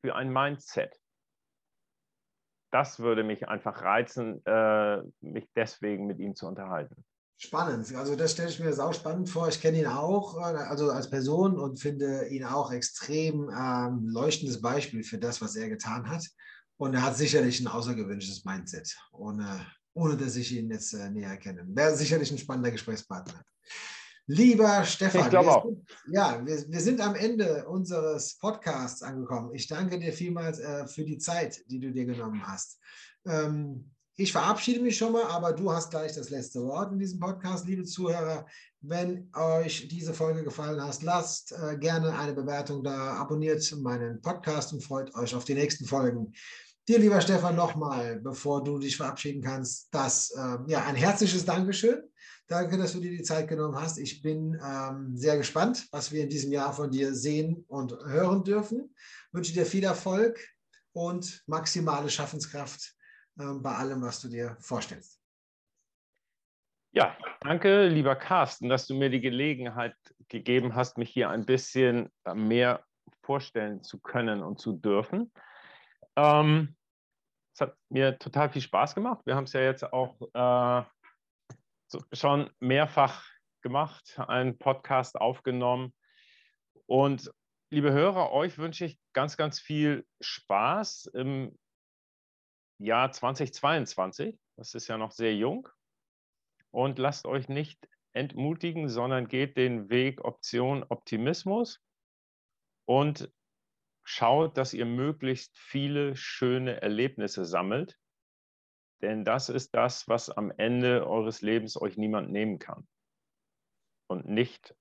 für 0.02 0.16
ein 0.16 0.34
Mindset? 0.34 1.00
das 2.76 3.00
würde 3.00 3.24
mich 3.24 3.48
einfach 3.48 3.84
reizen, 3.84 4.46
äh, 4.46 5.02
mich 5.22 5.50
deswegen 5.56 6.08
mit 6.08 6.20
ihm 6.20 6.36
zu 6.36 6.46
unterhalten. 6.46 7.06
Spannend. 7.38 7.94
Also 7.96 8.16
das 8.16 8.32
stelle 8.32 8.50
ich 8.50 8.60
mir 8.60 8.72
sau 8.72 8.94
spannend 8.94 9.30
vor. 9.30 9.50
Ich 9.50 9.60
kenne 9.60 9.80
ihn 9.80 9.88
auch, 9.88 10.38
äh, 10.38 10.56
also 10.56 10.90
als 10.90 11.10
Person 11.10 11.60
und 11.60 11.80
finde 11.80 12.28
ihn 12.28 12.46
auch 12.46 12.72
extrem 12.72 13.50
ähm, 13.50 14.08
leuchtendes 14.08 14.62
Beispiel 14.62 15.04
für 15.04 15.18
das, 15.18 15.42
was 15.42 15.56
er 15.56 15.68
getan 15.68 16.10
hat. 16.10 16.26
Und 16.78 16.94
er 16.94 17.04
hat 17.04 17.18
sicherlich 17.18 17.60
ein 17.60 17.68
außergewöhnliches 17.68 18.46
Mindset, 18.46 18.96
ohne, 19.12 19.66
ohne 19.94 20.16
dass 20.18 20.36
ich 20.36 20.54
ihn 20.54 20.70
jetzt 20.72 20.94
äh, 20.94 21.10
näher 21.10 21.38
kenne. 21.38 21.66
Wäre 21.68 21.96
sicherlich 21.96 22.32
ein 22.32 22.38
spannender 22.38 22.72
Gesprächspartner. 22.72 23.44
Lieber 24.28 24.84
Stefan, 24.86 25.32
wir 25.32 25.62
sind, 25.64 25.88
ja, 26.08 26.44
wir, 26.44 26.66
wir, 26.68 26.80
sind 26.80 27.00
am 27.00 27.14
Ende 27.14 27.68
unseres 27.68 28.38
Podcasts 28.38 29.04
angekommen. 29.04 29.54
Ich 29.54 29.68
danke 29.68 30.00
dir 30.00 30.12
vielmals 30.12 30.60
äh, 30.60 30.88
für 30.88 31.04
die 31.04 31.20
Zeit, 31.20 31.62
die 31.68 31.80
du 31.80 31.92
dir 31.92 32.06
genommen 32.06 32.46
hast. 32.48 32.80
Ähm, 33.28 33.92
ich 34.18 34.32
verabschiede 34.32 34.82
mich 34.82 34.98
schon 34.98 35.12
mal, 35.12 35.26
aber 35.26 35.54
du 35.54 35.72
hast 35.72 35.92
gleich 35.92 36.14
das 36.14 36.30
letzte 36.30 36.62
Wort 36.64 36.92
in 36.92 37.00
diesem 37.00 37.20
Podcast, 37.20 37.68
liebe 37.68 37.84
Zuhörer. 37.84 38.46
Wenn 38.82 39.30
euch 39.34 39.88
diese 39.88 40.14
Folge 40.14 40.44
gefallen 40.44 40.82
hat, 40.82 41.02
lasst 41.02 41.52
äh, 41.52 41.78
gerne 41.78 42.18
eine 42.18 42.34
Bewertung 42.34 42.84
da, 42.84 43.16
abonniert 43.16 43.70
meinen 43.82 44.22
Podcast 44.22 44.74
und 44.74 44.84
freut 44.84 45.14
euch 45.16 45.36
auf 45.36 45.46
die 45.46 45.56
nächsten 45.56 45.86
Folgen. 45.86 46.34
Dir, 46.88 47.00
lieber 47.00 47.20
Stefan, 47.20 47.56
nochmal, 47.56 48.20
bevor 48.20 48.64
du 48.64 48.78
dich 48.78 48.96
verabschieden 48.96 49.42
kannst, 49.42 49.88
das 49.92 50.32
äh, 50.32 50.58
ja 50.68 50.86
ein 50.86 50.96
herzliches 50.96 51.44
Dankeschön 51.44 52.04
Danke, 52.48 52.78
dass 52.78 52.94
du 52.94 53.00
dir 53.00 53.10
die 53.10 53.24
Zeit 53.24 53.48
genommen 53.48 53.76
hast. 53.76 53.98
Ich 53.98 54.22
bin 54.22 54.60
ähm, 54.64 55.18
sehr 55.18 55.36
gespannt, 55.36 55.88
was 55.92 56.12
wir 56.12 56.22
in 56.22 56.30
diesem 56.30 56.52
Jahr 56.52 56.74
von 56.74 56.92
dir 56.92 57.16
sehen 57.16 57.66
und 57.68 57.94
hören 58.06 58.44
dürfen. 58.44 58.94
Ich 58.94 59.34
wünsche 59.34 59.54
dir 59.54 59.66
viel 59.66 59.84
Erfolg 59.84 60.40
und 60.94 61.44
maximale 61.48 62.08
Schaffenskraft 62.10 62.95
bei 63.36 63.76
allem, 63.76 64.02
was 64.02 64.22
du 64.22 64.30
dir 64.30 64.56
vorstellst. 64.60 65.22
Ja, 66.92 67.18
danke, 67.42 67.88
lieber 67.88 68.16
Carsten, 68.16 68.70
dass 68.70 68.88
du 68.88 68.96
mir 68.96 69.10
die 69.10 69.20
Gelegenheit 69.20 69.96
gegeben 70.30 70.76
hast, 70.76 70.98
mich 70.98 71.10
hier 71.10 71.30
ein 71.30 71.46
bisschen 71.46 72.10
äh, 72.24 72.34
mehr 72.34 72.86
vorstellen 73.22 73.84
zu 73.84 74.00
können 74.00 74.42
und 74.42 74.60
zu 74.60 74.74
dürfen. 74.74 75.32
Ähm, 76.16 76.76
es 77.54 77.62
hat 77.62 77.76
mir 77.90 78.18
total 78.18 78.50
viel 78.50 78.62
Spaß 78.62 78.96
gemacht. 78.96 79.26
Wir 79.26 79.36
haben 79.36 79.44
es 79.44 79.54
ja 79.54 79.62
jetzt 79.62 79.92
auch 79.92 80.16
äh, 80.34 80.84
schon 82.14 82.50
mehrfach 82.60 83.26
gemacht, 83.62 84.20
einen 84.28 84.58
Podcast 84.58 85.20
aufgenommen. 85.20 85.94
Und 86.86 87.32
liebe 87.72 87.92
Hörer, 87.92 88.32
euch 88.32 88.58
wünsche 88.58 88.86
ich 88.86 89.00
ganz, 89.14 89.38
ganz 89.38 89.60
viel 89.60 90.06
Spaß 90.22 91.08
im 91.14 91.58
Jahr 92.78 93.12
2022. 93.12 94.38
Das 94.58 94.74
ist 94.74 94.88
ja 94.88 94.98
noch 94.98 95.12
sehr 95.12 95.36
jung. 95.36 95.68
Und 96.72 97.00
lasst 97.00 97.26
euch 97.26 97.48
nicht 97.48 97.88
entmutigen, 98.14 98.90
sondern 98.90 99.28
geht 99.28 99.58
den 99.58 99.90
Weg 99.90 100.24
Option 100.24 100.84
Optimismus 100.88 101.82
und 102.86 103.32
schaut, 104.04 104.58
dass 104.58 104.74
ihr 104.74 104.86
möglichst 104.86 105.58
viele 105.58 106.16
schöne 106.16 106.82
Erlebnisse 106.82 107.46
sammelt. 107.46 107.98
Denn 109.02 109.26
das 109.26 109.50
ist 109.50 109.76
das, 109.76 110.08
was 110.08 110.30
am 110.30 110.52
Ende 110.52 111.06
eures 111.08 111.42
Lebens 111.42 111.80
euch 111.80 111.98
niemand 111.98 112.32
nehmen 112.32 112.60
kann. 112.60 112.88
Und 114.08 114.28
nicht 114.28 114.76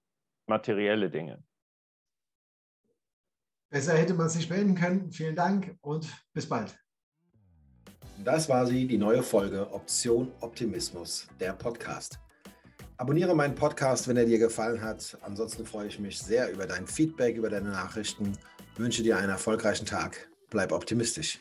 materielle 0.47 1.11
Dinge. 1.11 1.43
Besser 3.71 3.97
hätte 3.97 4.15
man 4.15 4.27
es 4.27 4.37
nicht 4.37 4.49
beenden 4.49 4.77
können. 4.77 5.11
Vielen 5.11 5.35
Dank 5.35 5.77
und 5.81 6.09
bis 6.33 6.49
bald. 6.49 6.79
Das 8.23 8.49
war 8.49 8.67
sie, 8.67 8.87
die 8.87 8.97
neue 8.97 9.23
Folge 9.23 9.73
Option 9.73 10.31
Optimismus, 10.41 11.27
der 11.41 11.53
Podcast. 11.53 12.19
Abonniere 12.97 13.35
meinen 13.35 13.55
Podcast, 13.55 14.07
wenn 14.07 14.17
er 14.17 14.25
dir 14.25 14.39
gefallen 14.39 14.81
hat. 14.81 15.19
Ansonsten 15.23 15.67
freue 15.67 15.89
ich 15.89 15.99
mich 15.99 16.19
sehr 16.19 16.53
über 16.53 16.67
dein 16.67 16.87
Feedback, 16.87 17.37
über 17.37 17.51
deine 17.51 17.71
Nachrichten. 17.71 18.33
wünsche 18.77 19.03
dir 19.03 19.19
einen 19.19 19.31
erfolgreichen 19.31 19.85
Tag. 19.85 20.29
Bleib 20.49 20.71
optimistisch. 20.73 21.41